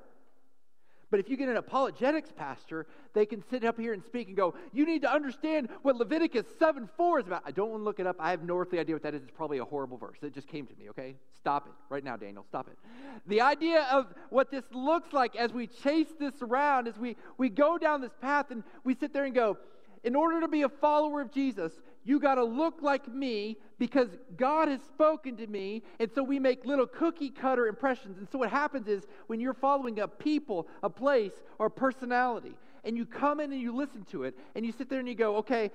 But 1.10 1.18
if 1.18 1.28
you 1.28 1.36
get 1.36 1.48
an 1.48 1.56
apologetics 1.56 2.30
pastor, 2.34 2.86
they 3.14 3.26
can 3.26 3.42
sit 3.50 3.64
up 3.64 3.78
here 3.78 3.92
and 3.92 4.04
speak 4.04 4.28
and 4.28 4.36
go, 4.36 4.54
You 4.72 4.86
need 4.86 5.02
to 5.02 5.12
understand 5.12 5.68
what 5.82 5.96
Leviticus 5.96 6.46
7 6.58 6.88
4 6.96 7.20
is 7.20 7.26
about. 7.26 7.42
I 7.44 7.50
don't 7.50 7.70
want 7.70 7.80
to 7.80 7.84
look 7.84 7.98
it 7.98 8.06
up. 8.06 8.16
I 8.20 8.30
have 8.30 8.44
no 8.44 8.56
earthly 8.56 8.78
idea 8.78 8.94
what 8.94 9.02
that 9.02 9.14
is. 9.14 9.22
It's 9.22 9.32
probably 9.32 9.58
a 9.58 9.64
horrible 9.64 9.96
verse. 9.96 10.18
It 10.22 10.32
just 10.32 10.46
came 10.46 10.66
to 10.66 10.74
me, 10.76 10.88
okay? 10.90 11.16
Stop 11.36 11.66
it 11.66 11.72
right 11.88 12.04
now, 12.04 12.16
Daniel. 12.16 12.44
Stop 12.48 12.68
it. 12.68 12.78
The 13.26 13.40
idea 13.40 13.88
of 13.90 14.06
what 14.30 14.52
this 14.52 14.64
looks 14.72 15.12
like 15.12 15.34
as 15.34 15.52
we 15.52 15.66
chase 15.66 16.12
this 16.18 16.34
around, 16.42 16.86
as 16.86 16.96
we, 16.96 17.16
we 17.38 17.48
go 17.48 17.76
down 17.76 18.00
this 18.00 18.14
path 18.20 18.50
and 18.50 18.62
we 18.84 18.94
sit 18.94 19.12
there 19.12 19.24
and 19.24 19.34
go, 19.34 19.58
In 20.04 20.14
order 20.14 20.40
to 20.40 20.48
be 20.48 20.62
a 20.62 20.68
follower 20.68 21.20
of 21.20 21.32
Jesus, 21.32 21.72
you 22.04 22.18
got 22.18 22.36
to 22.36 22.44
look 22.44 22.82
like 22.82 23.12
me 23.12 23.58
because 23.78 24.08
God 24.36 24.68
has 24.68 24.80
spoken 24.82 25.36
to 25.36 25.46
me. 25.46 25.82
And 25.98 26.10
so 26.14 26.22
we 26.22 26.38
make 26.38 26.64
little 26.64 26.86
cookie 26.86 27.30
cutter 27.30 27.66
impressions. 27.66 28.18
And 28.18 28.28
so 28.30 28.38
what 28.38 28.50
happens 28.50 28.88
is 28.88 29.06
when 29.26 29.40
you're 29.40 29.54
following 29.54 30.00
a 30.00 30.08
people, 30.08 30.66
a 30.82 30.90
place, 30.90 31.32
or 31.58 31.66
a 31.66 31.70
personality, 31.70 32.54
and 32.84 32.96
you 32.96 33.04
come 33.04 33.40
in 33.40 33.52
and 33.52 33.60
you 33.60 33.74
listen 33.74 34.04
to 34.12 34.24
it, 34.24 34.34
and 34.54 34.64
you 34.64 34.72
sit 34.72 34.88
there 34.88 34.98
and 34.98 35.08
you 35.08 35.14
go, 35.14 35.36
okay, 35.36 35.70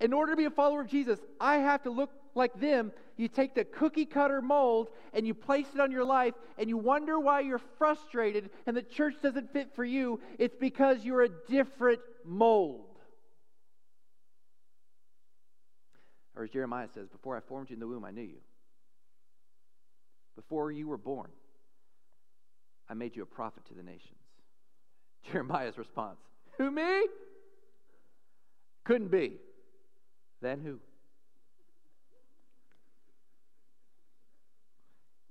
in 0.00 0.12
order 0.12 0.32
to 0.32 0.36
be 0.36 0.44
a 0.44 0.50
follower 0.50 0.82
of 0.82 0.88
Jesus, 0.88 1.18
I 1.40 1.58
have 1.58 1.82
to 1.84 1.90
look 1.90 2.10
like 2.34 2.58
them. 2.60 2.92
You 3.16 3.28
take 3.28 3.54
the 3.54 3.64
cookie 3.64 4.04
cutter 4.04 4.42
mold 4.42 4.88
and 5.12 5.26
you 5.26 5.32
place 5.32 5.66
it 5.74 5.80
on 5.80 5.90
your 5.90 6.04
life, 6.04 6.34
and 6.58 6.68
you 6.68 6.76
wonder 6.76 7.18
why 7.20 7.40
you're 7.40 7.60
frustrated 7.78 8.50
and 8.66 8.76
the 8.76 8.82
church 8.82 9.14
doesn't 9.22 9.52
fit 9.52 9.74
for 9.74 9.84
you. 9.84 10.20
It's 10.38 10.56
because 10.56 11.04
you're 11.04 11.22
a 11.22 11.28
different 11.28 12.00
mold. 12.24 12.91
Or 16.42 16.44
as 16.44 16.50
Jeremiah 16.50 16.88
says, 16.92 17.06
Before 17.08 17.36
I 17.36 17.40
formed 17.40 17.70
you 17.70 17.74
in 17.74 17.80
the 17.80 17.86
womb, 17.86 18.04
I 18.04 18.10
knew 18.10 18.20
you. 18.20 18.40
Before 20.34 20.72
you 20.72 20.88
were 20.88 20.98
born, 20.98 21.30
I 22.88 22.94
made 22.94 23.14
you 23.14 23.22
a 23.22 23.26
prophet 23.26 23.64
to 23.66 23.74
the 23.74 23.82
nations. 23.84 24.18
Jeremiah's 25.30 25.78
response 25.78 26.18
Who, 26.58 26.72
me? 26.72 27.06
Couldn't 28.82 29.12
be. 29.12 29.34
Then 30.40 30.58
who? 30.58 30.80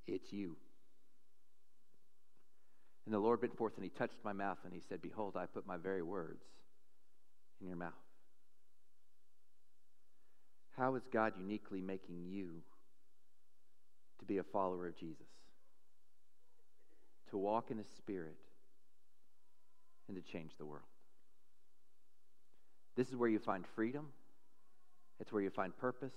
It's 0.08 0.32
you. 0.32 0.56
And 3.06 3.14
the 3.14 3.20
Lord 3.20 3.42
bent 3.42 3.58
forth 3.58 3.74
and 3.76 3.84
he 3.84 3.90
touched 3.90 4.16
my 4.24 4.32
mouth 4.32 4.60
and 4.64 4.74
he 4.74 4.80
said, 4.88 5.02
Behold, 5.02 5.36
I 5.36 5.46
put 5.46 5.68
my 5.68 5.76
very 5.76 6.04
words 6.04 6.46
in 7.60 7.68
your 7.68 7.76
mouth. 7.76 7.92
How 10.78 10.96
is 10.96 11.04
God 11.12 11.34
uniquely 11.38 11.82
making 11.82 12.24
you 12.28 12.62
to 14.20 14.26
be 14.26 14.38
a 14.38 14.44
follower 14.44 14.88
of 14.88 14.98
Jesus? 14.98 15.28
To 17.32 17.38
walk 17.38 17.72
in 17.72 17.78
His 17.78 17.90
Spirit 17.98 18.38
and 20.08 20.18
to 20.18 20.32
change 20.32 20.52
the 20.58 20.66
world. 20.66 20.84
This 22.96 23.10
is 23.10 23.16
where 23.16 23.30
you 23.30 23.40
find 23.40 23.66
freedom, 23.76 24.08
it's 25.20 25.32
where 25.32 25.42
you 25.42 25.50
find 25.50 25.76
purpose, 25.78 26.14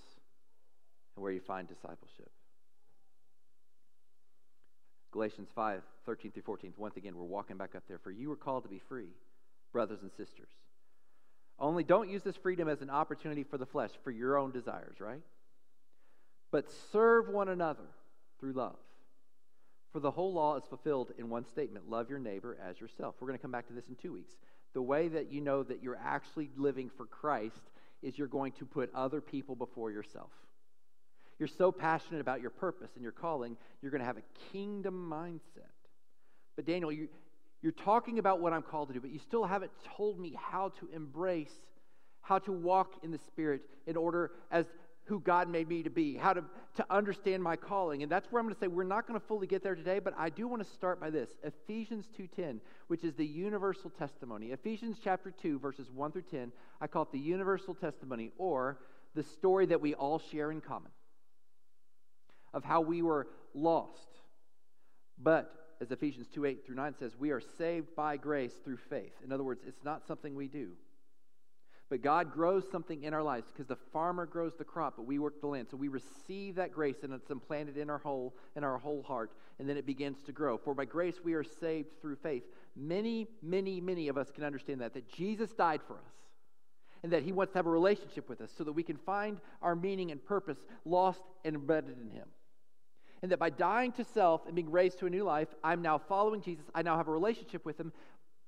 and 1.15 1.23
where 1.23 1.33
you 1.33 1.41
find 1.41 1.69
discipleship. 1.69 2.31
Galatians 5.13 5.49
5 5.55 5.83
13 6.07 6.33
through 6.33 6.43
14. 6.43 6.75
Once 6.77 6.97
again, 6.97 7.17
we're 7.17 7.25
walking 7.25 7.57
back 7.57 7.77
up 7.77 7.85
there. 7.89 7.99
For 7.99 8.11
you 8.11 8.29
were 8.29 8.37
called 8.37 8.65
to 8.65 8.69
be 8.69 8.81
free, 8.89 9.11
brothers 9.73 10.03
and 10.03 10.11
sisters. 10.11 10.49
Only 11.59 11.85
don't 11.85 12.11
use 12.11 12.23
this 12.23 12.37
freedom 12.37 12.69
as 12.69 12.83
an 12.83 12.91
opportunity 12.91 13.45
for 13.45 13.59
the 13.59 13.67
flesh, 13.67 13.91
for 14.03 14.11
your 14.11 14.37
own 14.37 14.51
desires, 14.51 15.01
right? 15.01 15.23
But 16.51 16.67
serve 16.93 17.29
one 17.29 17.49
another 17.49 17.87
through 18.41 18.53
love. 18.53 18.77
For 19.93 20.01
the 20.01 20.11
whole 20.11 20.33
law 20.33 20.57
is 20.57 20.65
fulfilled 20.65 21.13
in 21.19 21.31
one 21.31 21.47
statement 21.47 21.89
love 21.89 22.11
your 22.11 22.19
neighbor 22.19 22.59
as 22.69 22.81
yourself. 22.81 23.15
We're 23.21 23.29
going 23.29 23.39
to 23.39 23.43
come 23.43 23.53
back 23.53 23.69
to 23.69 23.73
this 23.73 23.89
in 23.89 23.95
two 23.95 24.13
weeks. 24.13 24.35
The 24.73 24.83
way 24.83 25.07
that 25.09 25.31
you 25.31 25.41
know 25.41 25.63
that 25.63 25.83
you're 25.83 25.99
actually 26.05 26.51
living 26.57 26.91
for 26.97 27.07
Christ 27.07 27.71
is 28.03 28.19
you're 28.19 28.27
going 28.27 28.53
to 28.53 28.67
put 28.67 28.93
other 28.93 29.21
people 29.21 29.55
before 29.55 29.93
yourself. 29.93 30.31
You're 31.39 31.49
so 31.49 31.73
passionate 31.73 32.21
about 32.21 32.41
your 32.41 32.51
purpose 32.51 32.91
and 32.95 33.03
your 33.03 33.13
calling, 33.13 33.57
you're 33.81 33.91
going 33.91 34.01
to 34.01 34.07
have 34.07 34.19
a 34.19 34.53
kingdom 34.53 35.09
mindset. 35.11 35.71
But 36.57 36.67
Daniel, 36.67 36.93
you, 36.93 37.09
you're 37.65 37.73
talking 37.73 38.19
about 38.19 38.41
what 38.41 38.53
I'm 38.53 38.61
called 38.61 38.89
to 38.89 38.95
do, 38.95 39.01
but 39.01 39.09
you 39.09 39.19
still 39.19 39.47
haven't 39.47 39.73
told 39.97 40.21
me 40.21 40.37
how 40.39 40.69
to 40.81 40.89
embrace, 40.95 41.63
how 42.21 42.39
to 42.41 42.53
walk 42.53 42.93
in 43.03 43.11
the 43.11 43.17
Spirit 43.17 43.63
in 43.87 43.97
order 43.97 44.33
as 44.51 44.67
who 45.05 45.19
God 45.19 45.49
made 45.49 45.67
me 45.67 45.83
to 45.83 45.89
be, 45.89 46.15
how 46.15 46.35
to, 46.35 46.45
to 46.77 46.85
understand 46.91 47.43
my 47.43 47.57
calling. 47.57 48.03
And 48.03 48.13
that's 48.13 48.31
where 48.31 48.39
I'm 48.39 48.45
going 48.45 48.55
to 48.55 48.61
say 48.61 48.67
we're 48.67 48.85
not 48.85 49.07
going 49.07 49.19
to 49.19 49.27
fully 49.27 49.47
get 49.47 49.63
there 49.63 49.75
today, 49.75 49.99
but 49.99 50.13
I 50.19 50.29
do 50.29 50.47
want 50.47 50.63
to 50.63 50.71
start 50.75 51.01
by 51.01 51.09
this. 51.09 51.31
Ephesians 51.43 52.05
2:10, 52.19 52.61
which 52.89 53.03
is 53.03 53.15
the 53.15 53.25
universal 53.25 53.89
testimony. 53.89 54.49
Ephesians 54.49 54.99
chapter 55.03 55.31
2 55.31 55.59
verses 55.59 55.91
1 55.91 56.13
through 56.13 56.25
10, 56.31 56.53
I 56.83 56.87
call 56.87 57.05
it 57.05 57.13
the 57.13 57.19
universal 57.19 57.75
testimony 57.75 58.31
or 58.37 58.79
the 59.15 59.23
story 59.23 59.65
that 59.67 59.81
we 59.81 59.95
all 59.95 60.19
share 60.19 60.51
in 60.51 60.61
common 60.61 60.91
of 62.53 62.63
how 62.63 62.83
we 62.83 63.01
were 63.01 63.27
lost, 63.55 64.21
but 65.19 65.64
as 65.81 65.91
Ephesians 65.91 66.29
2 66.29 66.45
8 66.45 66.67
through 66.67 66.77
9 66.77 66.95
says, 66.99 67.17
we 67.19 67.31
are 67.31 67.41
saved 67.41 67.95
by 67.97 68.17
grace 68.17 68.55
through 68.65 68.77
faith. 68.77 69.15
In 69.25 69.33
other 69.33 69.45
words, 69.45 69.63
it's 69.67 69.85
not 69.85 70.07
something 70.07 70.35
we 70.35 70.49
do. 70.49 70.73
But 71.91 72.03
God 72.03 72.33
grows 72.33 72.65
something 72.71 73.03
in 73.03 73.13
our 73.13 73.23
lives 73.23 73.47
because 73.53 73.67
the 73.67 73.77
farmer 73.93 74.25
grows 74.27 74.55
the 74.57 74.65
crop, 74.65 74.95
but 74.97 75.07
we 75.07 75.19
work 75.19 75.41
the 75.41 75.47
land. 75.47 75.69
So 75.71 75.77
we 75.77 75.89
receive 75.89 76.55
that 76.55 76.73
grace 76.73 76.97
and 77.03 77.13
it's 77.13 77.31
implanted 77.31 77.77
in 77.77 77.91
our 77.91 77.99
whole 77.99 78.35
in 78.57 78.65
our 78.65 78.79
whole 78.79 79.03
heart, 79.03 79.33
and 79.59 79.69
then 79.69 79.77
it 79.77 79.85
begins 79.85 80.17
to 80.23 80.33
grow. 80.33 80.57
For 80.57 80.75
by 80.75 80.87
grace 80.87 81.17
we 81.23 81.35
are 81.35 81.45
saved 81.45 82.01
through 82.01 82.17
faith. 82.17 82.45
Many, 82.75 83.29
many, 83.43 83.81
many 83.81 84.09
of 84.09 84.17
us 84.17 84.31
can 84.31 84.45
understand 84.45 84.81
that 84.81 84.95
that 84.95 85.09
Jesus 85.09 85.53
died 85.53 85.83
for 85.87 85.95
us. 85.95 86.15
And 87.03 87.13
that 87.13 87.23
he 87.23 87.33
wants 87.33 87.53
to 87.53 87.59
have 87.59 87.67
a 87.67 87.71
relationship 87.71 88.31
with 88.31 88.41
us 88.41 88.51
so 88.57 88.65
that 88.65 88.73
we 88.73 88.83
can 88.83 88.97
find 88.97 89.39
our 89.61 89.77
meaning 89.77 90.11
and 90.11 90.25
purpose 90.25 90.57
lost 90.87 91.21
and 91.45 91.55
embedded 91.55 91.99
in 92.01 92.09
him 92.09 92.27
and 93.25 93.33
that 93.33 93.39
by 93.39 93.49
dying 93.49 93.91
to 93.91 94.05
self 94.05 94.45
and 94.45 94.55
being 94.55 94.71
raised 94.71 94.99
to 94.99 95.07
a 95.07 95.11
new 95.11 95.25
life, 95.25 95.49
I'm 95.65 95.81
now 95.81 95.97
following 95.97 96.43
Jesus. 96.43 96.67
I 96.75 96.83
now 96.83 96.99
have 96.99 97.09
a 97.09 97.11
relationship 97.11 97.65
with 97.65 97.81
him, 97.81 97.91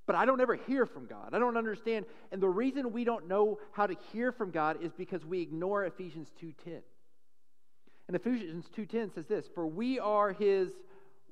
but 0.06 0.14
I 0.14 0.26
don't 0.26 0.38
ever 0.38 0.54
hear 0.54 0.84
from 0.84 1.06
God. 1.06 1.30
I 1.32 1.38
don't 1.38 1.56
understand. 1.56 2.04
And 2.30 2.42
the 2.42 2.50
reason 2.50 2.92
we 2.92 3.02
don't 3.02 3.26
know 3.26 3.58
how 3.72 3.86
to 3.86 3.96
hear 4.12 4.32
from 4.32 4.50
God 4.50 4.82
is 4.82 4.92
because 4.92 5.24
we 5.24 5.40
ignore 5.40 5.86
Ephesians 5.86 6.30
2:10. 6.38 6.82
And 8.06 8.16
Ephesians 8.16 8.68
2:10 8.68 9.08
says 9.08 9.26
this, 9.26 9.48
"For 9.48 9.66
we 9.66 9.98
are 9.98 10.32
his 10.32 10.78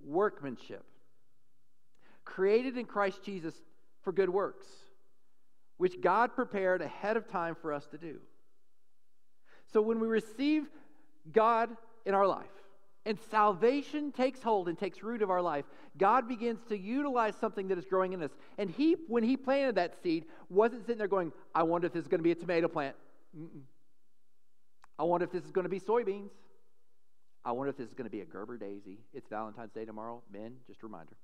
workmanship, 0.02 0.86
created 2.24 2.78
in 2.78 2.86
Christ 2.86 3.22
Jesus 3.22 3.62
for 4.00 4.12
good 4.14 4.30
works, 4.30 4.66
which 5.76 6.00
God 6.00 6.34
prepared 6.34 6.80
ahead 6.80 7.18
of 7.18 7.28
time 7.28 7.56
for 7.56 7.74
us 7.74 7.86
to 7.88 7.98
do." 7.98 8.22
So 9.66 9.82
when 9.82 10.00
we 10.00 10.08
receive 10.08 10.66
God 11.30 11.76
in 12.06 12.14
our 12.14 12.26
life, 12.26 12.48
and 13.06 13.18
salvation 13.30 14.12
takes 14.12 14.42
hold 14.42 14.68
and 14.68 14.78
takes 14.78 15.02
root 15.02 15.22
of 15.22 15.30
our 15.30 15.42
life, 15.42 15.64
God 15.98 16.26
begins 16.26 16.60
to 16.68 16.78
utilize 16.78 17.34
something 17.36 17.68
that 17.68 17.78
is 17.78 17.84
growing 17.84 18.12
in 18.12 18.22
us. 18.22 18.30
And 18.56 18.70
He, 18.70 18.96
when 19.08 19.22
He 19.22 19.36
planted 19.36 19.74
that 19.74 20.02
seed, 20.02 20.24
wasn't 20.48 20.82
sitting 20.82 20.98
there 20.98 21.08
going, 21.08 21.32
I 21.54 21.64
wonder 21.64 21.86
if 21.86 21.92
this 21.92 22.02
is 22.02 22.08
going 22.08 22.20
to 22.20 22.24
be 22.24 22.32
a 22.32 22.34
tomato 22.34 22.68
plant. 22.68 22.96
Mm-mm. 23.38 23.62
I 24.98 25.02
wonder 25.02 25.24
if 25.24 25.32
this 25.32 25.44
is 25.44 25.50
going 25.50 25.64
to 25.64 25.68
be 25.68 25.80
soybeans. 25.80 26.30
I 27.44 27.52
wonder 27.52 27.68
if 27.70 27.76
this 27.76 27.88
is 27.88 27.94
going 27.94 28.06
to 28.06 28.10
be 28.10 28.22
a 28.22 28.24
Gerber 28.24 28.56
daisy. 28.56 29.00
It's 29.12 29.28
Valentine's 29.28 29.72
Day 29.72 29.84
tomorrow. 29.84 30.22
Men, 30.32 30.56
just 30.66 30.82
a 30.82 30.86
reminder. 30.86 31.16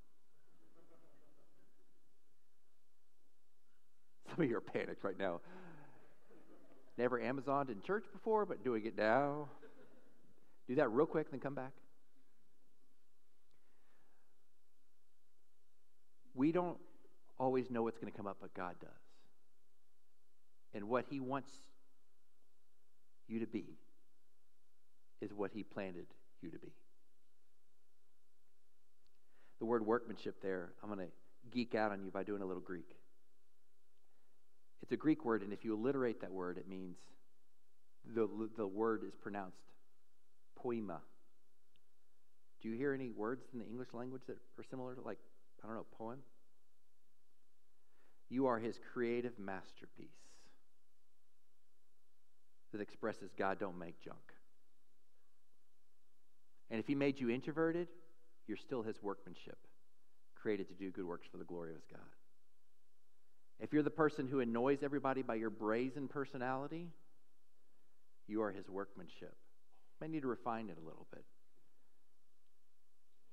Some 4.28 4.44
of 4.44 4.50
you 4.50 4.56
are 4.56 4.60
panicked 4.60 5.02
right 5.02 5.18
now. 5.18 5.40
Never 6.98 7.18
Amazoned 7.18 7.70
in 7.70 7.80
church 7.80 8.04
before, 8.12 8.44
but 8.44 8.62
doing 8.62 8.84
it 8.84 8.98
now. 8.98 9.48
Do 10.68 10.74
that 10.76 10.90
real 10.90 11.06
quick, 11.06 11.30
then 11.30 11.40
come 11.40 11.54
back. 11.54 11.72
We 16.34 16.52
don't 16.52 16.78
always 17.38 17.70
know 17.70 17.82
what's 17.82 17.98
going 17.98 18.12
to 18.12 18.16
come 18.16 18.26
up, 18.26 18.36
but 18.40 18.54
God 18.54 18.76
does. 18.80 18.90
And 20.72 20.88
what 20.88 21.06
He 21.10 21.20
wants 21.20 21.50
you 23.26 23.40
to 23.40 23.46
be 23.46 23.64
is 25.20 25.32
what 25.32 25.50
He 25.52 25.62
planted 25.62 26.06
you 26.40 26.50
to 26.50 26.58
be. 26.58 26.72
The 29.58 29.66
word 29.66 29.84
workmanship 29.84 30.40
there, 30.40 30.70
I'm 30.82 30.88
going 30.88 31.06
to 31.06 31.12
geek 31.50 31.74
out 31.74 31.92
on 31.92 32.02
you 32.02 32.10
by 32.10 32.22
doing 32.22 32.42
a 32.42 32.46
little 32.46 32.62
Greek. 32.62 32.96
It's 34.82 34.92
a 34.92 34.96
Greek 34.96 35.24
word, 35.24 35.42
and 35.42 35.52
if 35.52 35.64
you 35.64 35.74
alliterate 35.74 36.20
that 36.22 36.32
word, 36.32 36.56
it 36.56 36.68
means 36.68 36.96
the, 38.14 38.28
the 38.56 38.66
word 38.66 39.02
is 39.06 39.14
pronounced 39.14 39.56
poema. 40.62 41.00
Do 42.60 42.68
you 42.68 42.76
hear 42.76 42.92
any 42.92 43.10
words 43.10 43.44
in 43.52 43.58
the 43.58 43.66
English 43.66 43.88
language 43.92 44.22
that 44.26 44.36
are 44.58 44.64
similar 44.68 44.94
to, 44.94 45.00
like, 45.00 45.18
I 45.62 45.66
don't 45.66 45.76
know, 45.76 45.86
poem? 45.96 46.18
You 48.28 48.46
are 48.46 48.58
his 48.58 48.78
creative 48.92 49.38
masterpiece 49.38 50.08
that 52.72 52.80
expresses 52.80 53.30
God 53.36 53.58
don't 53.58 53.78
make 53.78 54.00
junk. 54.00 54.18
And 56.70 56.78
if 56.78 56.86
he 56.86 56.94
made 56.94 57.18
you 57.18 57.30
introverted, 57.30 57.88
you're 58.46 58.56
still 58.56 58.82
his 58.82 59.02
workmanship, 59.02 59.58
created 60.36 60.68
to 60.68 60.74
do 60.74 60.90
good 60.90 61.04
works 61.04 61.26
for 61.30 61.38
the 61.38 61.44
glory 61.44 61.70
of 61.70 61.76
his 61.76 61.86
God. 61.90 62.00
If 63.58 63.72
you're 63.72 63.82
the 63.82 63.90
person 63.90 64.28
who 64.28 64.40
annoys 64.40 64.78
everybody 64.82 65.22
by 65.22 65.34
your 65.34 65.50
brazen 65.50 66.08
personality, 66.08 66.88
you 68.28 68.42
are 68.42 68.52
his 68.52 68.68
workmanship. 68.68 69.34
May 70.00 70.08
need 70.08 70.22
to 70.22 70.28
refine 70.28 70.68
it 70.68 70.78
a 70.80 70.84
little 70.84 71.06
bit. 71.12 71.24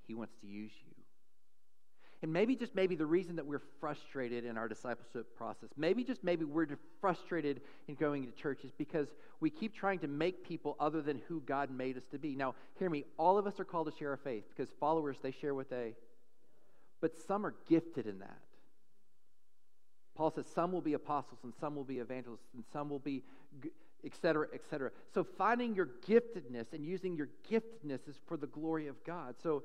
He 0.08 0.14
wants 0.14 0.34
to 0.42 0.48
use 0.48 0.72
you. 0.86 0.94
And 2.24 2.34
maybe, 2.34 2.56
just 2.56 2.74
maybe, 2.74 2.96
the 2.96 3.06
reason 3.06 3.36
that 3.36 3.46
we're 3.46 3.62
frustrated 3.80 4.44
in 4.44 4.58
our 4.58 4.68
discipleship 4.68 5.36
process, 5.38 5.70
maybe, 5.78 6.04
just 6.04 6.24
maybe, 6.24 6.46
we're 6.46 6.68
frustrated 7.00 7.62
in 7.88 7.94
going 7.94 8.26
to 8.26 8.32
church 8.32 8.64
is 8.64 8.72
because 8.76 9.08
we 9.40 9.52
keep 9.52 9.76
trying 9.76 10.00
to 10.00 10.08
make 10.08 10.48
people 10.48 10.76
other 10.80 11.02
than 11.02 11.22
who 11.28 11.42
God 11.42 11.70
made 11.70 11.96
us 11.96 12.06
to 12.12 12.18
be. 12.18 12.36
Now, 12.36 12.56
hear 12.80 12.90
me, 12.90 13.06
all 13.18 13.38
of 13.38 13.46
us 13.46 13.60
are 13.60 13.66
called 13.66 13.92
to 13.92 13.98
share 13.98 14.10
our 14.12 14.18
faith 14.18 14.46
because 14.50 14.74
followers, 14.80 15.18
they 15.22 15.32
share 15.32 15.54
what 15.54 15.70
they, 15.70 15.94
but 17.02 17.12
some 17.28 17.46
are 17.46 17.54
gifted 17.70 18.08
in 18.08 18.18
that. 18.20 18.40
Paul 20.16 20.32
says 20.32 20.46
some 20.56 20.72
will 20.72 20.82
be 20.82 20.94
apostles 20.94 21.42
and 21.44 21.54
some 21.60 21.76
will 21.76 21.84
be 21.84 22.00
evangelists 22.00 22.50
and 22.56 22.64
some 22.74 22.90
will 22.90 22.98
be 22.98 23.24
etc., 24.06 24.48
etc. 24.54 24.92
So 25.14 25.24
finding 25.24 25.76
your 25.76 25.90
giftedness 26.08 26.74
and 26.74 26.86
using 26.86 27.16
your 27.16 27.30
giftedness 27.50 28.08
is 28.08 28.16
for 28.28 28.38
the 28.38 28.48
glory 28.48 28.88
of 28.88 29.04
God. 29.04 29.36
So 29.42 29.64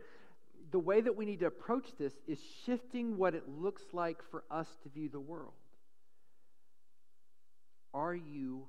the 0.70 0.78
way 0.78 1.00
that 1.00 1.16
we 1.16 1.24
need 1.24 1.40
to 1.40 1.46
approach 1.46 1.86
this 1.98 2.12
is 2.26 2.38
shifting 2.64 3.16
what 3.16 3.34
it 3.34 3.48
looks 3.48 3.82
like 3.92 4.18
for 4.30 4.44
us 4.50 4.68
to 4.82 4.88
view 4.88 5.08
the 5.08 5.20
world. 5.20 5.52
Are 7.94 8.14
you, 8.14 8.66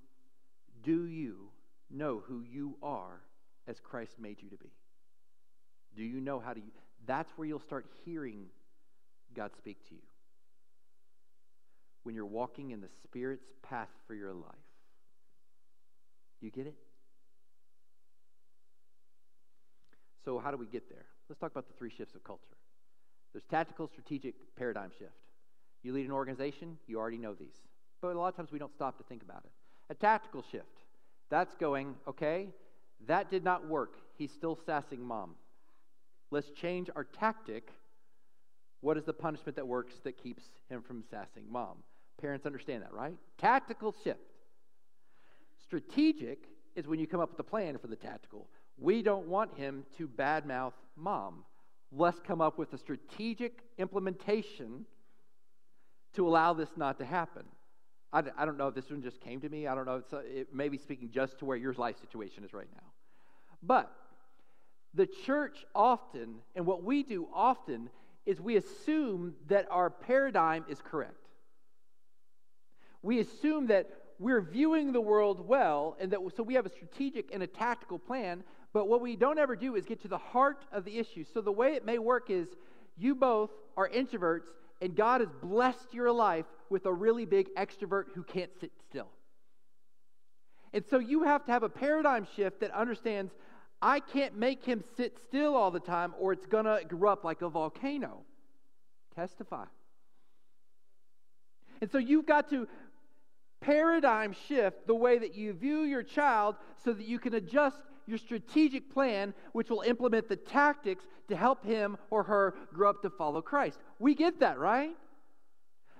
do 0.83 1.05
you 1.05 1.49
know 1.89 2.21
who 2.27 2.41
you 2.41 2.75
are 2.83 3.21
as 3.67 3.79
Christ 3.79 4.19
made 4.19 4.41
you 4.41 4.49
to 4.49 4.57
be? 4.57 4.71
Do 5.95 6.03
you 6.03 6.19
know 6.19 6.39
how 6.39 6.53
to? 6.53 6.61
That's 7.05 7.31
where 7.35 7.47
you'll 7.47 7.59
start 7.59 7.85
hearing 8.03 8.47
God 9.33 9.51
speak 9.57 9.87
to 9.89 9.95
you. 9.95 10.01
When 12.03 12.15
you're 12.15 12.25
walking 12.25 12.71
in 12.71 12.81
the 12.81 12.89
Spirit's 13.03 13.45
path 13.61 13.89
for 14.07 14.13
your 14.13 14.33
life. 14.33 14.72
You 16.43 16.51
get 16.51 16.67
it? 16.67 16.75
So, 20.25 20.39
how 20.39 20.51
do 20.51 20.57
we 20.57 20.65
get 20.65 20.89
there? 20.89 21.05
Let's 21.29 21.39
talk 21.39 21.51
about 21.51 21.67
the 21.67 21.73
three 21.73 21.89
shifts 21.89 22.15
of 22.15 22.23
culture. 22.25 22.57
There's 23.31 23.45
tactical, 23.49 23.87
strategic, 23.87 24.35
paradigm 24.57 24.91
shift. 24.99 25.13
You 25.83 25.93
lead 25.93 26.05
an 26.05 26.11
organization, 26.11 26.77
you 26.85 26.99
already 26.99 27.17
know 27.17 27.33
these. 27.33 27.55
But 28.01 28.15
a 28.15 28.19
lot 28.19 28.27
of 28.27 28.35
times 28.35 28.51
we 28.51 28.59
don't 28.59 28.73
stop 28.73 28.97
to 28.97 29.03
think 29.05 29.23
about 29.23 29.43
it. 29.45 29.51
A 29.89 29.95
tactical 29.95 30.43
shift, 30.51 30.83
that's 31.29 31.55
going, 31.55 31.95
okay, 32.07 32.49
that 33.07 33.31
did 33.31 33.45
not 33.45 33.67
work. 33.67 33.95
He's 34.17 34.31
still 34.31 34.59
sassing 34.65 35.01
mom. 35.01 35.35
Let's 36.29 36.49
change 36.51 36.89
our 36.93 37.05
tactic. 37.05 37.69
What 38.81 38.97
is 38.97 39.05
the 39.05 39.13
punishment 39.13 39.55
that 39.55 39.67
works 39.67 39.93
that 40.03 40.21
keeps 40.21 40.43
him 40.69 40.81
from 40.81 41.03
sassing 41.09 41.45
mom? 41.49 41.77
Parents 42.19 42.45
understand 42.45 42.83
that, 42.83 42.93
right? 42.93 43.15
Tactical 43.37 43.95
shift. 44.03 44.32
Strategic 45.73 46.37
is 46.75 46.85
when 46.87 46.99
you 46.99 47.07
come 47.07 47.19
up 47.19 47.31
with 47.31 47.39
a 47.39 47.43
plan 47.43 47.79
for 47.79 47.87
the 47.87 47.95
tactical. 47.95 48.47
We 48.77 49.01
don't 49.01 49.25
want 49.25 49.57
him 49.57 49.85
to 49.97 50.07
badmouth 50.07 50.73
mom. 50.95 51.45
Let's 51.91 52.19
come 52.19 52.41
up 52.41 52.59
with 52.59 52.71
a 52.73 52.77
strategic 52.77 53.57
implementation 53.79 54.85
to 56.13 56.27
allow 56.27 56.53
this 56.53 56.69
not 56.75 56.99
to 56.99 57.05
happen. 57.05 57.45
I, 58.11 58.21
I 58.37 58.45
don't 58.45 58.55
know 58.55 58.67
if 58.67 58.75
this 58.75 58.91
one 58.91 59.01
just 59.01 59.19
came 59.19 59.41
to 59.41 59.49
me. 59.49 59.65
I 59.65 59.73
don't 59.73 59.87
know. 59.87 59.95
It's, 59.95 60.13
it 60.13 60.53
may 60.53 60.69
be 60.69 60.77
speaking 60.77 61.09
just 61.09 61.39
to 61.39 61.45
where 61.45 61.57
your 61.57 61.73
life 61.73 61.99
situation 61.99 62.43
is 62.43 62.53
right 62.53 62.69
now. 62.71 62.87
But 63.63 63.91
the 64.93 65.07
church 65.25 65.65
often, 65.73 66.35
and 66.55 66.67
what 66.67 66.83
we 66.83 67.01
do 67.01 67.27
often, 67.33 67.89
is 68.27 68.39
we 68.39 68.57
assume 68.57 69.33
that 69.47 69.65
our 69.71 69.89
paradigm 69.89 70.65
is 70.69 70.77
correct. 70.83 71.29
We 73.01 73.19
assume 73.19 73.67
that 73.67 73.89
we're 74.23 74.41
viewing 74.41 74.93
the 74.93 75.01
world 75.01 75.45
well, 75.45 75.97
and 75.99 76.11
that 76.11 76.19
so 76.37 76.43
we 76.43 76.53
have 76.53 76.65
a 76.65 76.69
strategic 76.69 77.33
and 77.33 77.43
a 77.43 77.47
tactical 77.47 77.99
plan. 77.99 78.43
But 78.71 78.87
what 78.87 79.01
we 79.01 79.17
don't 79.17 79.37
ever 79.37 79.55
do 79.57 79.75
is 79.75 79.85
get 79.85 80.01
to 80.03 80.07
the 80.07 80.17
heart 80.17 80.63
of 80.71 80.85
the 80.85 80.97
issue. 80.97 81.25
So 81.33 81.41
the 81.41 81.51
way 81.51 81.73
it 81.73 81.85
may 81.85 81.99
work 81.99 82.29
is 82.29 82.47
you 82.97 83.15
both 83.15 83.51
are 83.75 83.89
introverts, 83.89 84.47
and 84.81 84.95
God 84.95 85.19
has 85.19 85.29
blessed 85.41 85.93
your 85.93 86.09
life 86.09 86.45
with 86.69 86.85
a 86.85 86.93
really 86.93 87.25
big 87.25 87.53
extrovert 87.55 88.05
who 88.15 88.23
can't 88.23 88.49
sit 88.61 88.71
still. 88.89 89.09
And 90.71 90.85
so 90.89 90.99
you 90.99 91.23
have 91.23 91.45
to 91.45 91.51
have 91.51 91.63
a 91.63 91.69
paradigm 91.69 92.25
shift 92.35 92.61
that 92.61 92.71
understands 92.71 93.33
I 93.81 93.99
can't 93.99 94.37
make 94.37 94.63
him 94.63 94.85
sit 94.95 95.17
still 95.27 95.53
all 95.53 95.69
the 95.69 95.81
time 95.81 96.13
or 96.17 96.31
it's 96.31 96.45
going 96.45 96.65
to 96.65 96.79
erupt 96.89 97.25
like 97.25 97.41
a 97.41 97.49
volcano. 97.49 98.21
Testify. 99.13 99.65
And 101.81 101.91
so 101.91 101.97
you've 101.97 102.25
got 102.25 102.49
to 102.51 102.65
paradigm 103.63 104.35
shift 104.47 104.85
the 104.85 104.95
way 104.95 105.17
that 105.17 105.35
you 105.35 105.53
view 105.53 105.83
your 105.83 106.03
child 106.03 106.55
so 106.83 106.93
that 106.93 107.07
you 107.07 107.17
can 107.17 107.33
adjust 107.35 107.77
your 108.05 108.17
strategic 108.17 108.93
plan, 108.93 109.33
which 109.53 109.69
will 109.69 109.81
implement 109.81 110.27
the 110.27 110.35
tactics 110.35 111.05
to 111.29 111.35
help 111.35 111.65
him 111.65 111.97
or 112.09 112.23
her 112.23 112.55
grow 112.73 112.89
up 112.89 113.01
to 113.01 113.09
follow 113.09 113.41
Christ. 113.41 113.79
We 113.99 114.15
get 114.15 114.41
that, 114.41 114.59
right? 114.59 114.95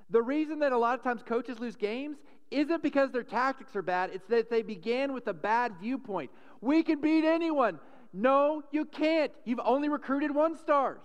The 0.09 0.21
reason 0.21 0.59
that 0.59 0.73
a 0.73 0.77
lot 0.77 0.99
of 0.99 1.03
times 1.03 1.23
coaches 1.23 1.59
lose 1.59 1.77
games 1.77 2.17
isn't 2.51 2.83
because 2.83 3.11
their 3.11 3.23
tactics 3.23 3.75
are 3.75 3.81
bad, 3.81 4.11
it's 4.13 4.27
that 4.27 4.49
they 4.49 4.61
began 4.61 5.13
with 5.13 5.27
a 5.27 5.33
bad 5.33 5.73
viewpoint. 5.81 6.29
We 6.61 6.83
can 6.83 6.99
beat 6.99 7.25
anyone. 7.25 7.79
No, 8.11 8.61
you 8.71 8.85
can't. 8.85 9.31
You've 9.45 9.61
only 9.63 9.89
recruited 9.89 10.35
one 10.35 10.57
stars. 10.57 11.01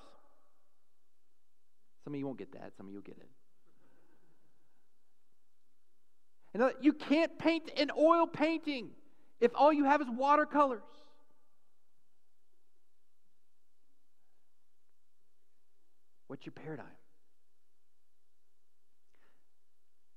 Some 2.05 2.15
of 2.15 2.19
you 2.19 2.27
won't 2.27 2.39
get 2.39 2.53
that, 2.53 2.73
some 2.77 2.87
of 2.87 2.93
you 2.93 2.99
will 2.99 3.03
get 3.03 3.17
it. 3.19 3.29
And 6.55 6.63
you 6.81 6.93
can't 6.93 7.39
paint 7.39 7.71
an 7.77 7.91
oil 7.97 8.27
painting 8.27 8.91
if 9.41 9.53
all 9.55 9.73
you 9.73 9.85
have 9.85 10.01
is 10.01 10.09
watercolors. 10.11 10.83
What's 16.27 16.45
your 16.45 16.53
paradigm? 16.53 16.87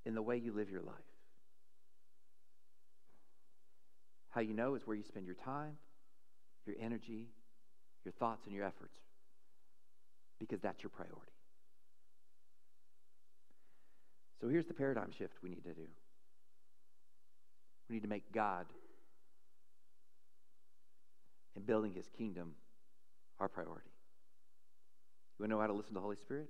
In 0.06 0.16
the 0.16 0.22
way 0.22 0.38
you 0.38 0.52
live 0.52 0.70
your 0.70 0.82
life. 0.82 0.96
How 4.30 4.42
you 4.42 4.54
know 4.54 4.76
is 4.76 4.82
where 4.86 4.96
you 4.96 5.04
spend 5.04 5.26
your 5.26 5.36
time, 5.36 5.78
your 6.66 6.76
energy, 6.82 7.28
your 8.06 8.14
thoughts, 8.14 8.46
and 8.46 8.56
your 8.56 8.66
efforts, 8.66 8.98
because 10.40 10.60
that's 10.62 10.82
your 10.82 10.90
priority. 10.90 11.18
So 14.40 14.48
here's 14.48 14.66
the 14.66 14.74
paradigm 14.74 15.12
shift 15.18 15.34
we 15.44 15.50
need 15.50 15.64
to 15.66 15.74
do. 15.74 15.88
We 17.92 17.96
need 17.96 18.04
to 18.04 18.08
make 18.08 18.32
God 18.32 18.68
and 21.58 21.66
building 21.66 21.92
his 21.94 22.08
kingdom 22.18 22.54
our 23.38 23.50
priority. 23.50 23.92
You 25.38 25.44
want 25.44 25.50
to 25.50 25.56
know 25.56 25.60
how 25.60 25.68
to 25.68 25.74
listen 25.74 25.90
to 25.90 25.96
the 25.96 26.00
Holy 26.00 26.16
Spirit? 26.16 26.48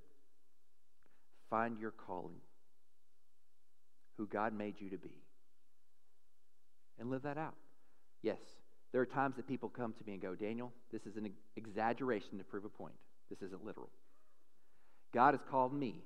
Find 1.49 1.79
your 1.79 1.89
calling, 1.89 2.35
who 4.19 4.27
God 4.27 4.53
made 4.55 4.75
you 4.79 4.91
to 4.91 4.99
be, 4.99 5.15
and 6.99 7.09
live 7.09 7.23
that 7.23 7.39
out. 7.39 7.55
Yes, 8.21 8.37
there 8.91 9.01
are 9.01 9.07
times 9.07 9.35
that 9.37 9.47
people 9.47 9.67
come 9.67 9.93
to 9.93 10.05
me 10.05 10.13
and 10.13 10.21
go, 10.21 10.35
Daniel, 10.35 10.71
this 10.91 11.07
is 11.07 11.17
an 11.17 11.27
exaggeration 11.55 12.37
to 12.37 12.43
prove 12.43 12.65
a 12.65 12.69
point. 12.69 12.93
This 13.31 13.41
isn't 13.41 13.65
literal. 13.65 13.89
God 15.11 15.33
has 15.33 15.41
called 15.49 15.73
me 15.73 16.03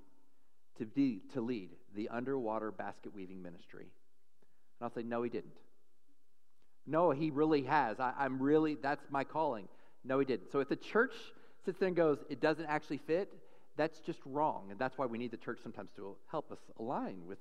to 0.78 0.86
be 0.86 1.24
to 1.34 1.42
lead 1.42 1.72
the 1.94 2.08
underwater 2.08 2.72
basket 2.72 3.14
weaving 3.14 3.42
ministry 3.44 3.88
and 4.80 4.86
I'll 4.86 4.94
say, 4.94 5.04
No, 5.04 5.24
he 5.24 5.30
didn't. 5.30 5.58
No, 6.88 7.12
he 7.12 7.32
really 7.32 7.64
has. 7.64 8.00
I, 8.00 8.14
I'm 8.18 8.42
really, 8.42 8.78
that's 8.82 9.06
my 9.10 9.24
calling. 9.24 9.68
No, 10.04 10.20
he 10.20 10.26
didn't. 10.26 10.52
So 10.52 10.60
if 10.60 10.70
the 10.70 10.76
church 10.76 11.14
sits 11.66 11.80
there 11.80 11.88
and 11.88 11.96
goes, 11.96 12.20
It 12.30 12.42
doesn't 12.42 12.66
actually 12.66 13.00
fit, 13.00 13.32
that's 13.78 14.00
just 14.00 14.20
wrong. 14.26 14.68
And 14.72 14.80
that's 14.80 14.98
why 14.98 15.06
we 15.06 15.18
need 15.18 15.32
the 15.32 15.38
church 15.38 15.60
sometimes 15.62 15.90
to 15.98 16.16
help 16.30 16.52
us 16.52 16.60
align 16.80 17.26
with 17.28 17.40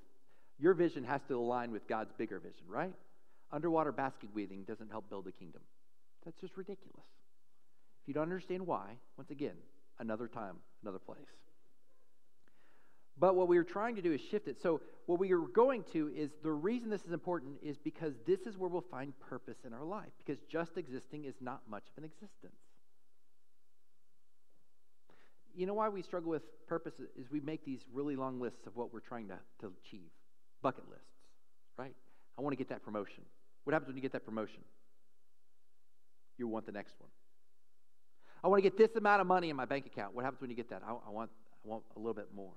your 0.59 0.75
vision, 0.75 1.05
has 1.05 1.21
to 1.29 1.35
align 1.35 1.73
with 1.73 1.87
God's 1.89 2.13
bigger 2.17 2.39
vision, 2.39 2.65
right? 2.69 2.93
Underwater 3.53 3.93
basket 3.93 4.31
weaving 4.35 4.65
doesn't 4.65 4.91
help 4.91 5.09
build 5.09 5.25
the 5.27 5.33
kingdom. 5.33 5.63
That's 6.25 6.41
just 6.41 6.57
ridiculous. 6.57 7.07
If 8.03 8.09
you 8.09 8.15
don't 8.15 8.25
understand 8.25 8.67
why, 8.67 8.97
once 9.17 9.31
again, 9.31 9.57
another 9.99 10.29
time, 10.29 10.57
another 10.83 10.99
place. 10.99 11.19
But 13.19 13.37
what 13.37 13.47
we 13.47 13.57
were 13.57 13.65
trying 13.65 13.95
to 13.97 14.03
do 14.03 14.13
is 14.13 14.21
shift 14.21 14.49
it. 14.49 14.61
So, 14.61 14.81
what 15.07 15.21
we 15.21 15.33
are 15.33 15.39
going 15.39 15.85
to 15.93 16.11
is 16.17 16.31
the 16.43 16.51
reason 16.51 16.91
this 16.91 17.05
is 17.05 17.13
important 17.13 17.59
is 17.63 17.77
because 17.79 18.15
this 18.27 18.41
is 18.41 18.57
where 18.57 18.69
we'll 18.69 18.81
find 18.91 19.13
purpose 19.21 19.59
in 19.67 19.73
our 19.73 19.85
life, 19.85 20.11
because 20.19 20.43
just 20.51 20.77
existing 20.77 21.25
is 21.25 21.35
not 21.41 21.61
much 21.69 21.85
of 21.91 22.03
an 22.03 22.05
existence. 22.05 22.57
You 25.55 25.67
know 25.67 25.75
why 25.75 25.89
we 25.89 26.03
struggle 26.03 26.31
with 26.31 26.43
purpose 26.67 26.95
is 27.17 27.31
we 27.31 27.41
make 27.41 27.65
these 27.65 27.81
really 27.93 28.17
long 28.17 28.41
lists 28.41 28.67
of 28.67 28.75
what 28.77 28.93
we're 28.93 29.01
trying 29.01 29.29
to, 29.29 29.39
to 29.61 29.73
achieve 29.85 30.11
bucket 30.63 30.89
lists, 30.91 31.07
right? 31.79 31.95
I 32.37 32.43
want 32.43 32.53
to 32.53 32.57
get 32.57 32.71
that 32.71 32.83
promotion. 32.83 33.23
What 33.63 33.75
happens 33.75 33.89
when 33.89 33.97
you 33.97 34.03
get 34.03 34.13
that 34.13 34.25
promotion? 34.25 34.61
You 36.39 36.49
want 36.49 36.67
the 36.67 36.73
next 36.73 36.95
one. 36.99 37.11
I 38.43 38.49
want 38.49 38.63
to 38.63 38.69
get 38.69 38.77
this 38.77 38.97
amount 38.97 39.21
of 39.21 39.27
money 39.27 39.51
in 39.51 39.57
my 39.57 39.65
bank 39.65 39.87
account. 39.87 40.15
What 40.15 40.25
happens 40.25 40.41
when 40.41 40.51
you 40.51 40.57
get 40.57 40.71
that? 40.71 40.83
I, 40.85 40.91
I 40.91 41.11
want, 41.11 41.31
I 41.65 41.69
want 41.69 41.85
a 41.95 41.99
little 41.99 42.15
bit 42.15 42.29
more. 42.35 42.53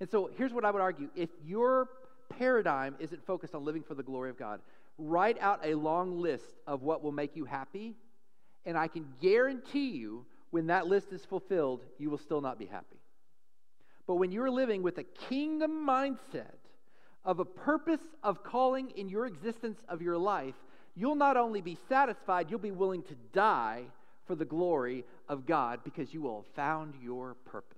And 0.00 0.10
so 0.10 0.30
here's 0.36 0.52
what 0.52 0.64
I 0.64 0.70
would 0.70 0.82
argue 0.82 1.08
if 1.14 1.30
your 1.44 1.88
paradigm 2.28 2.96
isn't 2.98 3.24
focused 3.26 3.54
on 3.54 3.64
living 3.64 3.82
for 3.82 3.94
the 3.94 4.02
glory 4.02 4.30
of 4.30 4.38
God, 4.38 4.60
write 4.98 5.38
out 5.40 5.60
a 5.64 5.74
long 5.74 6.20
list 6.20 6.54
of 6.66 6.82
what 6.82 7.02
will 7.02 7.12
make 7.12 7.36
you 7.36 7.44
happy, 7.44 7.94
and 8.64 8.76
I 8.76 8.88
can 8.88 9.06
guarantee 9.20 9.90
you 9.90 10.24
when 10.50 10.68
that 10.68 10.86
list 10.86 11.12
is 11.12 11.24
fulfilled, 11.24 11.84
you 11.98 12.10
will 12.10 12.18
still 12.18 12.40
not 12.40 12.58
be 12.58 12.66
happy. 12.66 12.96
But 14.06 14.16
when 14.16 14.30
you're 14.30 14.50
living 14.50 14.82
with 14.82 14.98
a 14.98 15.02
kingdom 15.02 15.86
mindset 15.86 16.58
of 17.24 17.40
a 17.40 17.44
purpose 17.44 18.00
of 18.22 18.44
calling 18.44 18.90
in 18.90 19.08
your 19.08 19.26
existence 19.26 19.78
of 19.88 20.02
your 20.02 20.18
life, 20.18 20.54
you'll 20.94 21.14
not 21.14 21.36
only 21.36 21.60
be 21.60 21.76
satisfied, 21.88 22.50
you'll 22.50 22.58
be 22.58 22.70
willing 22.70 23.02
to 23.02 23.14
die 23.32 23.84
for 24.26 24.34
the 24.34 24.44
glory 24.44 25.04
of 25.28 25.46
God 25.46 25.80
because 25.84 26.12
you 26.12 26.22
will 26.22 26.42
have 26.42 26.54
found 26.54 26.94
your 27.02 27.34
purpose. 27.46 27.73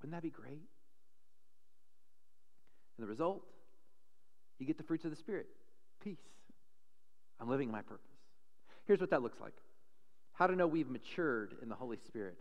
Wouldn't 0.00 0.12
that 0.12 0.22
be 0.22 0.30
great? 0.30 0.62
And 2.96 3.06
the 3.06 3.06
result, 3.06 3.42
you 4.58 4.66
get 4.66 4.76
the 4.76 4.84
fruits 4.84 5.04
of 5.04 5.10
the 5.10 5.16
Spirit 5.16 5.46
peace. 6.02 6.18
I'm 7.40 7.48
living 7.48 7.70
my 7.70 7.82
purpose. 7.82 8.04
Here's 8.86 9.00
what 9.00 9.10
that 9.10 9.22
looks 9.22 9.40
like 9.40 9.54
how 10.32 10.46
to 10.46 10.54
know 10.54 10.68
we've 10.68 10.88
matured 10.88 11.56
in 11.62 11.68
the 11.68 11.74
Holy 11.74 11.98
Spirit. 12.06 12.38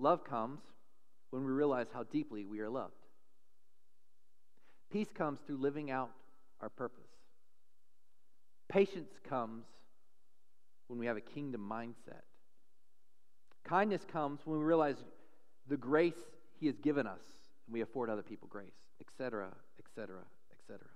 Love 0.00 0.24
comes 0.24 0.58
when 1.30 1.44
we 1.44 1.52
realize 1.52 1.86
how 1.92 2.02
deeply 2.02 2.44
we 2.44 2.58
are 2.58 2.68
loved. 2.68 2.92
Peace 4.90 5.08
comes 5.16 5.38
through 5.46 5.58
living 5.58 5.92
out 5.92 6.10
our 6.60 6.68
purpose. 6.68 7.06
Patience 8.68 9.12
comes 9.28 9.64
when 10.88 10.98
we 10.98 11.06
have 11.06 11.16
a 11.16 11.20
kingdom 11.20 11.68
mindset. 11.70 12.22
Kindness 13.64 14.02
comes 14.10 14.40
when 14.44 14.58
we 14.58 14.64
realize 14.64 14.96
the 15.68 15.76
grace 15.76 16.14
he 16.60 16.66
has 16.66 16.78
given 16.78 17.06
us, 17.06 17.22
and 17.66 17.74
we 17.74 17.80
afford 17.80 18.10
other 18.10 18.22
people 18.22 18.48
grace, 18.50 18.74
etc., 19.00 19.48
etc., 19.78 20.18
etc. 20.52 20.86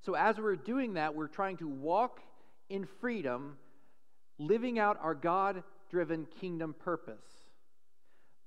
So, 0.00 0.14
as 0.14 0.38
we're 0.38 0.56
doing 0.56 0.94
that, 0.94 1.14
we're 1.14 1.28
trying 1.28 1.56
to 1.58 1.68
walk 1.68 2.20
in 2.68 2.86
freedom, 3.00 3.56
living 4.38 4.78
out 4.78 4.98
our 5.02 5.14
God 5.14 5.62
driven 5.90 6.26
kingdom 6.40 6.74
purpose. 6.78 7.24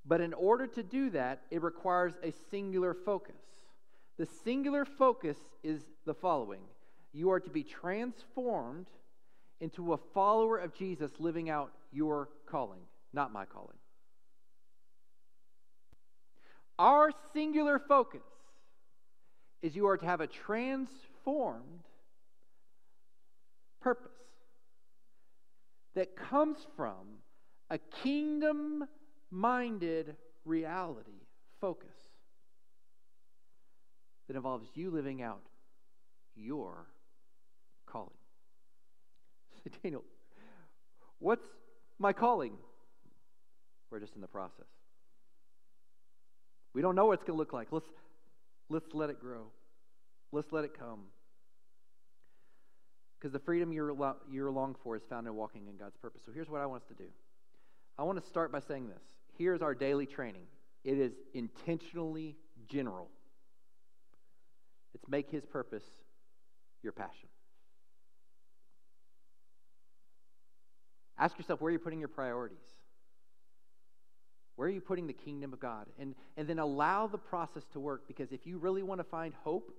But 0.05 0.21
in 0.21 0.33
order 0.33 0.67
to 0.67 0.83
do 0.83 1.11
that, 1.11 1.41
it 1.51 1.61
requires 1.61 2.13
a 2.23 2.33
singular 2.49 2.93
focus. 2.93 3.35
The 4.17 4.27
singular 4.43 4.85
focus 4.85 5.37
is 5.63 5.81
the 6.05 6.13
following 6.13 6.61
you 7.13 7.29
are 7.31 7.39
to 7.41 7.49
be 7.49 7.63
transformed 7.63 8.87
into 9.59 9.93
a 9.93 9.97
follower 9.97 10.57
of 10.57 10.73
Jesus 10.73 11.11
living 11.19 11.49
out 11.49 11.71
your 11.91 12.29
calling, 12.45 12.79
not 13.13 13.33
my 13.33 13.45
calling. 13.45 13.77
Our 16.81 17.11
singular 17.31 17.77
focus 17.77 18.23
is 19.61 19.75
you 19.75 19.85
are 19.85 19.97
to 19.97 20.05
have 20.07 20.19
a 20.19 20.25
transformed 20.25 21.83
purpose 23.83 24.09
that 25.93 26.15
comes 26.15 26.57
from 26.75 27.19
a 27.69 27.77
kingdom 28.01 28.85
minded 29.29 30.15
reality 30.43 31.27
focus 31.59 31.89
that 34.27 34.35
involves 34.35 34.67
you 34.73 34.89
living 34.89 35.21
out 35.21 35.43
your 36.35 36.87
calling. 37.85 38.09
Daniel, 39.83 40.03
what's 41.19 41.45
my 41.99 42.11
calling? 42.11 42.53
We're 43.91 43.99
just 43.99 44.15
in 44.15 44.21
the 44.21 44.27
process. 44.27 44.80
We 46.73 46.81
don't 46.81 46.95
know 46.95 47.05
what 47.05 47.13
it's 47.13 47.23
going 47.23 47.35
to 47.35 47.39
look 47.39 47.53
like. 47.53 47.67
Let's, 47.71 47.89
let's 48.69 48.93
let 48.93 49.09
it 49.09 49.19
grow. 49.19 49.47
Let's 50.31 50.51
let 50.51 50.63
it 50.63 50.77
come. 50.77 51.01
Because 53.19 53.33
the 53.33 53.39
freedom 53.39 53.71
you're, 53.71 53.95
you're 54.31 54.51
longed 54.51 54.77
for 54.83 54.95
is 54.95 55.03
found 55.09 55.27
in 55.27 55.35
walking 55.35 55.67
in 55.67 55.77
God's 55.77 55.97
purpose. 55.97 56.21
So 56.25 56.31
here's 56.31 56.49
what 56.49 56.61
I 56.61 56.65
want 56.65 56.83
us 56.83 56.87
to 56.89 56.95
do 56.95 57.09
I 57.97 58.03
want 58.03 58.21
to 58.21 58.27
start 58.27 58.51
by 58.51 58.59
saying 58.59 58.87
this. 58.87 59.03
Here's 59.37 59.61
our 59.61 59.75
daily 59.75 60.05
training 60.05 60.45
it 60.83 60.97
is 60.97 61.13
intentionally 61.33 62.35
general. 62.67 63.09
It's 64.95 65.07
make 65.07 65.29
His 65.29 65.45
purpose 65.45 65.83
your 66.81 66.93
passion. 66.93 67.29
Ask 71.17 71.37
yourself 71.37 71.61
where 71.61 71.71
you're 71.71 71.79
putting 71.79 71.99
your 71.99 72.07
priorities. 72.07 72.57
Where 74.55 74.67
are 74.67 74.71
you 74.71 74.81
putting 74.81 75.07
the 75.07 75.13
kingdom 75.13 75.53
of 75.53 75.59
God? 75.59 75.87
And, 75.99 76.15
and 76.37 76.47
then 76.47 76.59
allow 76.59 77.07
the 77.07 77.17
process 77.17 77.63
to 77.73 77.79
work 77.79 78.07
because 78.07 78.31
if 78.31 78.45
you 78.45 78.57
really 78.57 78.83
want 78.83 78.99
to 78.99 79.03
find 79.03 79.33
hope, 79.43 79.71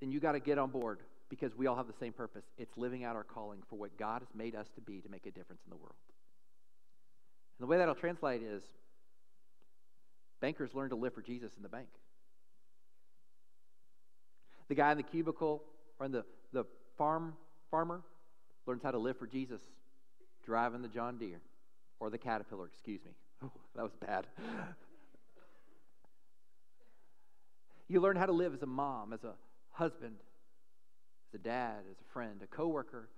then 0.00 0.10
you 0.10 0.20
got 0.20 0.32
to 0.32 0.40
get 0.40 0.58
on 0.58 0.70
board 0.70 1.00
because 1.28 1.56
we 1.56 1.66
all 1.66 1.76
have 1.76 1.86
the 1.86 1.94
same 1.98 2.12
purpose. 2.12 2.44
It's 2.58 2.76
living 2.76 3.04
out 3.04 3.16
our 3.16 3.24
calling 3.24 3.62
for 3.68 3.76
what 3.76 3.96
God 3.98 4.22
has 4.22 4.28
made 4.34 4.54
us 4.54 4.66
to 4.74 4.80
be 4.80 5.00
to 5.00 5.08
make 5.08 5.26
a 5.26 5.30
difference 5.30 5.62
in 5.64 5.70
the 5.70 5.76
world. 5.76 5.96
And 7.58 7.66
the 7.66 7.70
way 7.70 7.78
that'll 7.78 7.94
translate 7.94 8.42
is 8.42 8.62
bankers 10.40 10.74
learn 10.74 10.90
to 10.90 10.96
live 10.96 11.14
for 11.14 11.22
Jesus 11.22 11.52
in 11.56 11.62
the 11.62 11.68
bank. 11.68 11.88
The 14.68 14.74
guy 14.74 14.90
in 14.90 14.96
the 14.96 15.02
cubicle 15.02 15.62
or 15.98 16.06
in 16.06 16.12
the, 16.12 16.24
the 16.52 16.64
farm 16.98 17.34
farmer 17.70 18.02
learns 18.66 18.82
how 18.82 18.90
to 18.90 18.98
live 18.98 19.16
for 19.18 19.26
Jesus 19.26 19.60
driving 20.44 20.82
the 20.82 20.88
John 20.88 21.18
Deere 21.18 21.40
or 21.98 22.10
the 22.10 22.18
Caterpillar, 22.18 22.66
excuse 22.66 23.00
me. 23.04 23.12
Oh, 23.42 23.50
that 23.76 23.82
was 23.82 23.92
bad. 24.00 24.26
you 27.88 28.00
learn 28.00 28.16
how 28.16 28.26
to 28.26 28.32
live 28.32 28.54
as 28.54 28.62
a 28.62 28.66
mom, 28.66 29.12
as 29.12 29.24
a 29.24 29.34
husband, 29.70 30.16
as 31.28 31.40
a 31.40 31.42
dad, 31.42 31.80
as 31.90 31.96
a 32.00 32.12
friend, 32.12 32.40
a 32.42 32.46
coworker. 32.46 33.08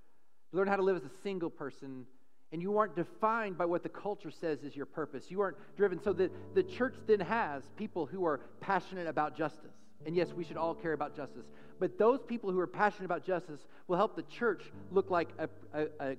You 0.52 0.58
learn 0.58 0.68
how 0.68 0.76
to 0.76 0.82
live 0.82 0.96
as 0.96 1.04
a 1.04 1.22
single 1.22 1.50
person, 1.50 2.06
and 2.52 2.62
you 2.62 2.78
aren't 2.78 2.96
defined 2.96 3.56
by 3.58 3.66
what 3.66 3.82
the 3.82 3.88
culture 3.88 4.30
says 4.30 4.62
is 4.62 4.74
your 4.74 4.86
purpose. 4.86 5.30
You 5.30 5.40
aren't 5.40 5.56
driven. 5.76 6.02
So 6.02 6.12
the, 6.12 6.30
the 6.54 6.62
church 6.62 6.94
then 7.06 7.20
has 7.20 7.62
people 7.76 8.06
who 8.06 8.24
are 8.24 8.40
passionate 8.60 9.06
about 9.06 9.36
justice. 9.36 9.74
And 10.06 10.16
yes, 10.16 10.32
we 10.32 10.44
should 10.44 10.56
all 10.56 10.74
care 10.74 10.92
about 10.92 11.16
justice. 11.16 11.44
But 11.80 11.98
those 11.98 12.20
people 12.26 12.50
who 12.50 12.58
are 12.60 12.66
passionate 12.66 13.04
about 13.04 13.24
justice 13.24 13.60
will 13.86 13.96
help 13.96 14.16
the 14.16 14.22
church 14.22 14.62
look 14.90 15.10
like 15.10 15.28
a, 15.38 15.48
a, 15.74 15.86
a, 16.00 16.16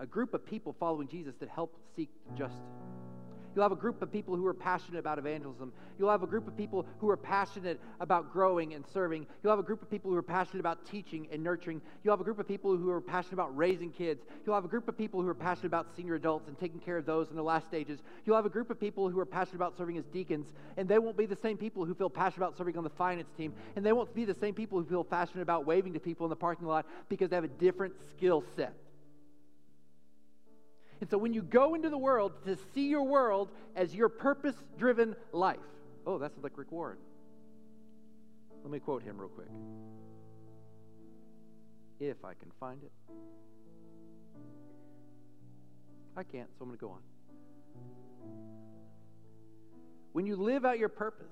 a 0.00 0.06
group 0.06 0.34
of 0.34 0.44
people 0.44 0.74
following 0.78 1.08
Jesus 1.08 1.34
that 1.40 1.48
help 1.48 1.76
seek 1.94 2.10
justice. 2.36 2.58
You'll 3.58 3.64
have 3.64 3.72
a 3.72 3.74
group 3.74 4.00
of 4.02 4.12
people 4.12 4.36
who 4.36 4.46
are 4.46 4.54
passionate 4.54 5.00
about 5.00 5.18
evangelism. 5.18 5.72
You'll 5.98 6.10
have 6.10 6.22
a 6.22 6.28
group 6.28 6.46
of 6.46 6.56
people 6.56 6.86
who 7.00 7.10
are 7.10 7.16
passionate 7.16 7.80
about 7.98 8.32
growing 8.32 8.72
and 8.74 8.86
serving. 8.86 9.26
You'll 9.42 9.50
have 9.50 9.58
a 9.58 9.64
group 9.64 9.82
of 9.82 9.90
people 9.90 10.12
who 10.12 10.16
are 10.16 10.22
passionate 10.22 10.60
about 10.60 10.86
teaching 10.86 11.26
and 11.32 11.42
nurturing. 11.42 11.82
You'll 12.04 12.12
have 12.12 12.20
a 12.20 12.24
group 12.24 12.38
of 12.38 12.46
people 12.46 12.76
who 12.76 12.88
are 12.90 13.00
passionate 13.00 13.32
about 13.32 13.56
raising 13.56 13.90
kids. 13.90 14.22
You'll 14.46 14.54
have 14.54 14.64
a 14.64 14.68
group 14.68 14.86
of 14.86 14.96
people 14.96 15.20
who 15.22 15.28
are 15.28 15.34
passionate 15.34 15.66
about 15.66 15.88
senior 15.96 16.14
adults 16.14 16.46
and 16.46 16.56
taking 16.56 16.78
care 16.78 16.98
of 16.98 17.04
those 17.04 17.30
in 17.30 17.34
the 17.34 17.42
last 17.42 17.66
stages. 17.66 17.98
You'll 18.24 18.36
have 18.36 18.46
a 18.46 18.48
group 18.48 18.70
of 18.70 18.78
people 18.78 19.10
who 19.10 19.18
are 19.18 19.26
passionate 19.26 19.56
about 19.56 19.76
serving 19.76 19.98
as 19.98 20.04
deacons, 20.04 20.46
and 20.76 20.88
they 20.88 21.00
won't 21.00 21.16
be 21.16 21.26
the 21.26 21.34
same 21.34 21.56
people 21.56 21.84
who 21.84 21.94
feel 21.94 22.10
passionate 22.10 22.46
about 22.46 22.56
serving 22.56 22.78
on 22.78 22.84
the 22.84 22.90
finance 22.90 23.30
team, 23.36 23.52
and 23.74 23.84
they 23.84 23.92
won't 23.92 24.14
be 24.14 24.24
the 24.24 24.34
same 24.34 24.54
people 24.54 24.78
who 24.78 24.84
feel 24.84 25.02
passionate 25.02 25.42
about 25.42 25.66
waving 25.66 25.94
to 25.94 25.98
people 25.98 26.24
in 26.26 26.30
the 26.30 26.36
parking 26.36 26.68
lot 26.68 26.86
because 27.08 27.30
they 27.30 27.34
have 27.34 27.42
a 27.42 27.48
different 27.48 27.94
skill 28.12 28.44
set. 28.54 28.72
And 31.00 31.08
so 31.08 31.16
when 31.16 31.32
you 31.32 31.42
go 31.42 31.74
into 31.74 31.90
the 31.90 31.98
world 31.98 32.32
to 32.44 32.56
see 32.74 32.88
your 32.88 33.04
world 33.04 33.50
as 33.76 33.94
your 33.94 34.08
purpose 34.08 34.56
driven 34.76 35.14
life, 35.32 35.58
oh, 36.06 36.18
that's 36.18 36.36
like 36.42 36.56
Rick 36.56 36.72
Warren. 36.72 36.98
Let 38.62 38.72
me 38.72 38.80
quote 38.80 39.02
him 39.02 39.18
real 39.18 39.28
quick. 39.28 39.48
If 42.00 42.24
I 42.24 42.34
can 42.34 42.50
find 42.58 42.82
it. 42.82 42.92
I 46.16 46.24
can't, 46.24 46.48
so 46.58 46.62
I'm 46.62 46.68
going 46.68 46.78
to 46.78 46.84
go 46.84 46.90
on. 46.90 47.00
When 50.12 50.26
you 50.26 50.34
live 50.34 50.64
out 50.64 50.78
your 50.80 50.88
purpose, 50.88 51.30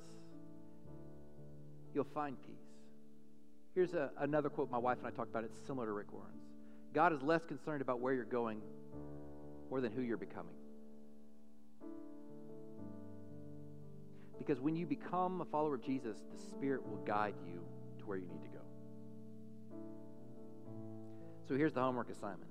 you'll 1.93 2.07
find 2.15 2.41
peace. 2.41 2.55
Here's 3.75 3.95
a, 3.95 4.11
another 4.21 4.49
quote 4.49 4.71
my 4.71 4.79
wife 4.79 4.99
and 4.99 5.09
I 5.09 5.11
talked 5.11 5.31
about. 5.31 5.45
It's 5.45 5.59
similar 5.67 5.87
to 5.87 5.93
Rick 5.93 6.13
Warren's. 6.13 6.43
God 6.95 7.13
is 7.13 7.21
less 7.23 7.45
concerned 7.45 7.83
about 7.83 8.01
where 8.01 8.15
you're 8.15 8.25
going 8.25 8.61
more 9.71 9.81
than 9.81 9.93
who 9.93 10.03
you're 10.03 10.17
becoming. 10.17 10.55
Because 14.39 14.61
when 14.61 14.77
you 14.77 14.87
become 14.87 15.41
a 15.41 15.45
follower 15.45 15.75
of 15.75 15.83
Jesus, 15.83 16.17
the 16.33 16.39
Spirit 16.39 16.87
will 16.87 16.99
guide 16.99 17.35
you 17.47 17.61
to 17.99 18.07
where 18.07 18.19
you 18.19 18.29
need 18.29 18.43
to 18.43 18.49
go. 18.49 18.63
So 21.49 21.57
here's 21.57 21.73
the 21.73 21.81
homework 21.81 22.11
assignment 22.11 22.51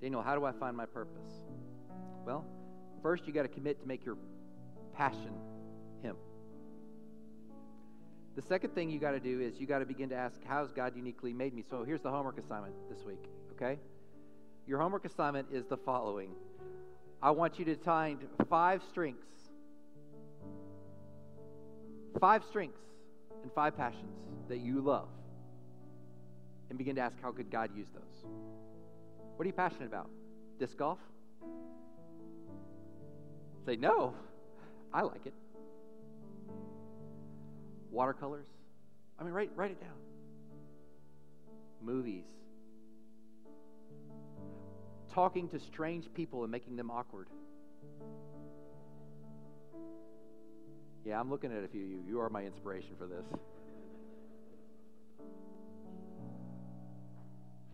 Daniel, 0.00 0.22
how 0.22 0.34
do 0.34 0.44
I 0.44 0.52
find 0.52 0.76
my 0.76 0.86
purpose? 0.86 1.30
Well, 2.24 2.44
first 3.02 3.26
you 3.26 3.32
got 3.32 3.42
to 3.42 3.48
commit 3.48 3.80
to 3.80 3.86
make 3.86 4.04
your 4.04 4.16
passion 4.94 5.32
Him. 6.02 6.16
The 8.34 8.42
second 8.42 8.74
thing 8.74 8.90
you 8.90 8.98
got 8.98 9.12
to 9.12 9.20
do 9.20 9.40
is 9.40 9.60
you 9.60 9.66
got 9.66 9.80
to 9.80 9.86
begin 9.86 10.08
to 10.08 10.16
ask, 10.16 10.40
How's 10.44 10.72
God 10.72 10.96
uniquely 10.96 11.32
made 11.32 11.54
me? 11.54 11.62
So 11.68 11.84
here's 11.84 12.00
the 12.00 12.10
homework 12.10 12.38
assignment 12.38 12.74
this 12.90 13.04
week, 13.04 13.24
okay? 13.52 13.78
Your 14.66 14.78
homework 14.78 15.04
assignment 15.04 15.48
is 15.52 15.66
the 15.66 15.76
following 15.76 16.30
I 17.22 17.30
want 17.30 17.58
you 17.58 17.64
to 17.66 17.76
find 17.76 18.18
five 18.48 18.82
strengths, 18.90 19.26
five 22.20 22.42
strengths 22.48 22.80
and 23.42 23.52
five 23.52 23.76
passions 23.76 24.18
that 24.48 24.58
you 24.58 24.80
love, 24.80 25.08
and 26.68 26.78
begin 26.78 26.96
to 26.96 27.00
ask 27.00 27.16
how 27.22 27.30
could 27.30 27.50
God 27.50 27.70
use 27.76 27.86
those. 27.94 28.30
What 29.36 29.44
are 29.44 29.48
you 29.48 29.52
passionate 29.52 29.86
about? 29.86 30.10
Disc 30.58 30.76
golf? 30.76 30.98
Say, 33.66 33.76
no, 33.76 34.14
I 34.92 35.02
like 35.02 35.26
it. 35.26 35.34
Watercolors? 37.90 38.46
I 39.18 39.24
mean, 39.24 39.32
write, 39.32 39.50
write 39.54 39.70
it 39.70 39.80
down. 39.80 39.90
Movies, 41.80 42.24
talking 45.12 45.48
to 45.50 45.60
strange 45.60 46.12
people 46.14 46.42
and 46.42 46.50
making 46.50 46.76
them 46.76 46.90
awkward. 46.90 47.28
Yeah, 51.04 51.20
I'm 51.20 51.30
looking 51.30 51.52
at 51.52 51.64
a 51.64 51.68
few 51.68 51.82
of 51.82 51.90
you. 51.90 52.02
You 52.06 52.20
are 52.20 52.30
my 52.30 52.42
inspiration 52.42 52.90
for 52.96 53.06
this. 53.06 53.24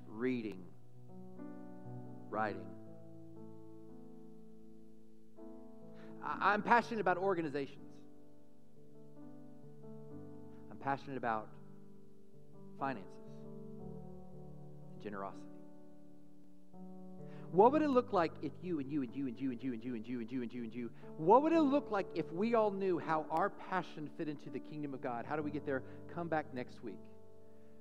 Reading, 0.07 0.65
writing. 2.31 2.67
I'm 6.41 6.63
passionate 6.63 7.01
about 7.01 7.19
organizations. 7.19 7.85
I'm 10.71 10.77
passionate 10.79 11.17
about 11.17 11.49
finances 12.79 13.11
and 14.95 15.03
generosity. 15.03 15.58
What 17.53 17.73
would 17.73 17.81
it 17.81 17.89
look 17.89 18.13
like 18.13 18.33
if 18.43 18.53
you 18.63 18.79
and 18.79 18.93
you 18.93 19.03
and 19.03 19.15
you 19.17 19.27
and 19.27 19.41
you 19.41 19.53
and 19.53 19.63
you 19.63 19.73
and 19.73 19.85
you 19.85 19.95
and 19.95 20.07
you 20.07 20.21
and 20.21 20.31
you 20.31 20.43
and 20.43 20.53
you 20.53 20.63
and 20.65 20.75
you, 20.75 20.91
what 21.17 21.43
would 21.43 21.53
it 21.53 21.61
look 21.61 21.91
like 21.91 22.07
if 22.15 22.31
we 22.31 22.55
all 22.55 22.71
knew 22.71 22.99
how 22.99 23.25
our 23.31 23.49
passion 23.49 24.11
fit 24.19 24.29
into 24.29 24.51
the 24.51 24.59
kingdom 24.59 24.93
of 24.93 25.01
God? 25.01 25.25
How 25.27 25.35
do 25.35 25.43
we 25.43 25.51
get 25.51 25.65
there? 25.65 25.83
Come 26.15 26.29
back 26.29 26.53
next 26.53 26.85
week. 26.85 26.99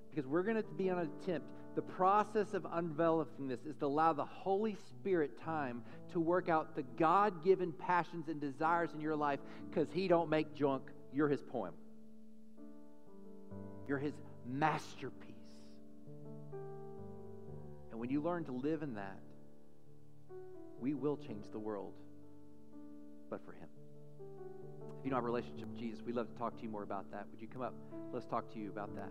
Because 0.10 0.26
we're 0.26 0.44
going 0.44 0.56
to 0.56 0.64
be 0.64 0.90
on 0.90 1.00
an 1.00 1.10
attempt. 1.22 1.48
The 1.76 1.82
process 1.82 2.54
of 2.54 2.66
unveloping 2.72 3.50
this 3.50 3.66
is 3.66 3.76
to 3.78 3.86
allow 3.86 4.14
the 4.14 4.26
Holy 4.26 4.76
Spirit 4.90 5.40
time 5.44 5.84
to 6.14 6.20
work 6.20 6.48
out 6.50 6.76
the 6.76 6.84
God 6.98 7.44
given 7.44 7.74
passions 7.74 8.30
and 8.30 8.40
desires 8.40 8.92
in 8.96 9.02
your 9.02 9.16
life 9.16 9.40
because 9.70 9.88
He 9.92 10.08
don't 10.08 10.30
make 10.30 10.56
junk. 10.56 10.84
You're 11.14 11.28
His 11.28 11.44
poem, 11.44 11.74
you're 13.88 14.00
His 14.00 14.14
masterpiece. 14.48 15.36
And 17.92 18.00
when 18.00 18.10
you 18.10 18.22
learn 18.22 18.46
to 18.46 18.54
live 18.54 18.82
in 18.82 18.96
that, 18.96 19.20
we 20.80 20.94
will 20.94 21.18
change 21.18 21.46
the 21.52 21.60
world, 21.60 21.94
but 23.30 23.44
for 23.46 23.54
Him. 23.54 23.68
If 25.00 25.06
you 25.06 25.12
don't 25.12 25.18
have 25.18 25.24
a 25.24 25.28
relationship 25.28 25.68
with 25.68 25.80
Jesus, 25.80 26.02
we'd 26.06 26.16
love 26.16 26.32
to 26.32 26.38
talk 26.38 26.56
to 26.58 26.64
you 26.64 26.70
more 26.70 26.84
about 26.84 27.10
that. 27.12 27.28
Would 27.32 27.42
you 27.42 27.48
come 27.48 27.62
up? 27.62 27.74
Let's 28.12 28.26
talk 28.26 28.52
to 28.54 28.60
you 28.60 28.70
about 28.70 28.96
that. 28.96 29.10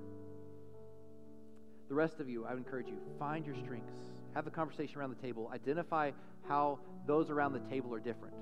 The 1.89 1.95
rest 1.95 2.19
of 2.19 2.29
you, 2.29 2.45
I 2.45 2.51
would 2.51 2.59
encourage 2.59 2.89
you, 2.89 2.99
find 3.19 3.47
your 3.47 3.55
strengths. 3.65 3.93
Have 4.35 4.47
a 4.47 4.51
conversation 4.51 4.99
around 4.99 5.11
the 5.11 5.23
table. 5.23 5.51
Identify 5.55 6.11
how 6.49 6.79
those 7.07 7.31
around 7.31 7.53
the 7.53 7.61
table 7.71 7.95
are 7.95 8.01
different. 8.01 8.35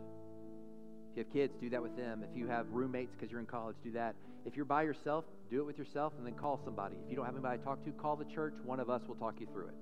If 1.12 1.18
you 1.18 1.24
have 1.24 1.32
kids, 1.32 1.54
do 1.60 1.70
that 1.70 1.82
with 1.82 1.96
them. 1.96 2.24
If 2.28 2.36
you 2.36 2.48
have 2.48 2.66
roommates 2.70 3.14
because 3.14 3.30
you're 3.30 3.40
in 3.40 3.46
college, 3.46 3.76
do 3.84 3.92
that. 3.92 4.16
If 4.44 4.56
you're 4.56 4.64
by 4.64 4.82
yourself, 4.82 5.24
do 5.50 5.60
it 5.60 5.66
with 5.66 5.78
yourself 5.78 6.12
and 6.18 6.26
then 6.26 6.34
call 6.34 6.60
somebody. 6.64 6.96
If 7.04 7.10
you 7.10 7.16
don't 7.16 7.24
have 7.24 7.34
anybody 7.34 7.58
to 7.58 7.64
talk 7.64 7.84
to, 7.84 7.92
call 7.92 8.16
the 8.16 8.24
church. 8.24 8.54
One 8.64 8.80
of 8.80 8.90
us 8.90 9.02
will 9.06 9.14
talk 9.14 9.34
you 9.38 9.46
through 9.52 9.68
it. 9.68 9.74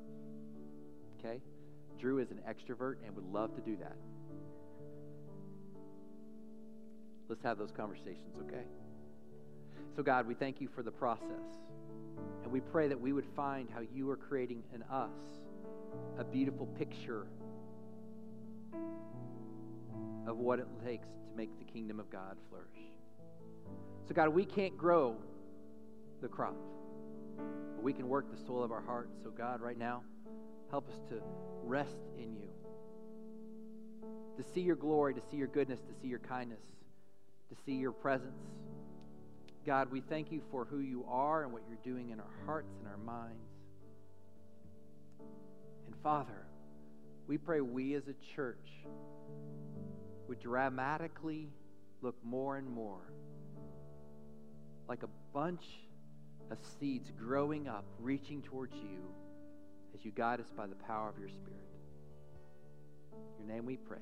Okay? 1.18 1.40
Drew 2.02 2.18
is 2.18 2.32
an 2.32 2.40
extrovert 2.48 2.96
and 3.06 3.14
would 3.14 3.32
love 3.32 3.54
to 3.54 3.60
do 3.60 3.76
that. 3.76 3.94
Let's 7.28 7.44
have 7.44 7.58
those 7.58 7.70
conversations, 7.70 8.34
okay? 8.40 8.64
So, 9.94 10.02
God, 10.02 10.26
we 10.26 10.34
thank 10.34 10.60
you 10.60 10.68
for 10.74 10.82
the 10.82 10.90
process. 10.90 11.46
And 12.42 12.50
we 12.50 12.58
pray 12.58 12.88
that 12.88 13.00
we 13.00 13.12
would 13.12 13.26
find 13.36 13.68
how 13.72 13.82
you 13.94 14.10
are 14.10 14.16
creating 14.16 14.64
in 14.74 14.82
us 14.82 15.12
a 16.18 16.24
beautiful 16.24 16.66
picture 16.66 17.28
of 20.26 20.38
what 20.38 20.58
it 20.58 20.66
takes 20.84 21.06
to 21.06 21.36
make 21.36 21.56
the 21.56 21.64
kingdom 21.64 22.00
of 22.00 22.10
God 22.10 22.36
flourish. 22.48 22.66
So, 24.08 24.12
God, 24.12 24.30
we 24.30 24.44
can't 24.44 24.76
grow 24.76 25.18
the 26.20 26.26
crop, 26.26 26.56
but 27.76 27.84
we 27.84 27.92
can 27.92 28.08
work 28.08 28.28
the 28.28 28.44
soil 28.44 28.64
of 28.64 28.72
our 28.72 28.82
hearts. 28.82 29.14
So, 29.22 29.30
God, 29.30 29.60
right 29.60 29.78
now, 29.78 30.02
help 30.72 30.88
us 30.88 30.98
to 31.10 31.20
rest 31.62 31.98
in 32.16 32.34
you, 32.34 32.48
to 34.38 34.52
see 34.54 34.62
your 34.62 34.74
glory, 34.74 35.12
to 35.12 35.20
see 35.30 35.36
your 35.36 35.46
goodness, 35.46 35.78
to 35.80 35.92
see 36.00 36.08
your 36.08 36.18
kindness, 36.18 36.62
to 37.50 37.56
see 37.66 37.74
your 37.74 37.92
presence. 37.92 38.40
God, 39.66 39.92
we 39.92 40.00
thank 40.00 40.32
you 40.32 40.40
for 40.50 40.64
who 40.64 40.78
you 40.78 41.04
are 41.08 41.44
and 41.44 41.52
what 41.52 41.62
you're 41.68 41.78
doing 41.84 42.08
in 42.08 42.18
our 42.18 42.46
hearts 42.46 42.72
and 42.78 42.88
our 42.88 42.96
minds. 42.96 43.50
And 45.86 45.94
Father, 46.02 46.46
we 47.26 47.36
pray 47.36 47.60
we 47.60 47.94
as 47.94 48.04
a 48.08 48.34
church 48.34 48.66
would 50.26 50.40
dramatically 50.40 51.50
look 52.00 52.16
more 52.24 52.56
and 52.56 52.66
more 52.66 53.12
like 54.88 55.02
a 55.02 55.08
bunch 55.34 55.64
of 56.50 56.56
seeds 56.80 57.12
growing 57.18 57.68
up, 57.68 57.84
reaching 58.00 58.40
towards 58.40 58.74
you 58.74 58.98
as 59.94 60.04
you 60.04 60.10
guide 60.10 60.40
us 60.40 60.50
by 60.56 60.66
the 60.66 60.74
power 60.74 61.08
of 61.08 61.18
your 61.18 61.28
Spirit. 61.28 61.58
In 63.38 63.46
your 63.46 63.54
name 63.54 63.66
we 63.66 63.76
pray. 63.76 63.98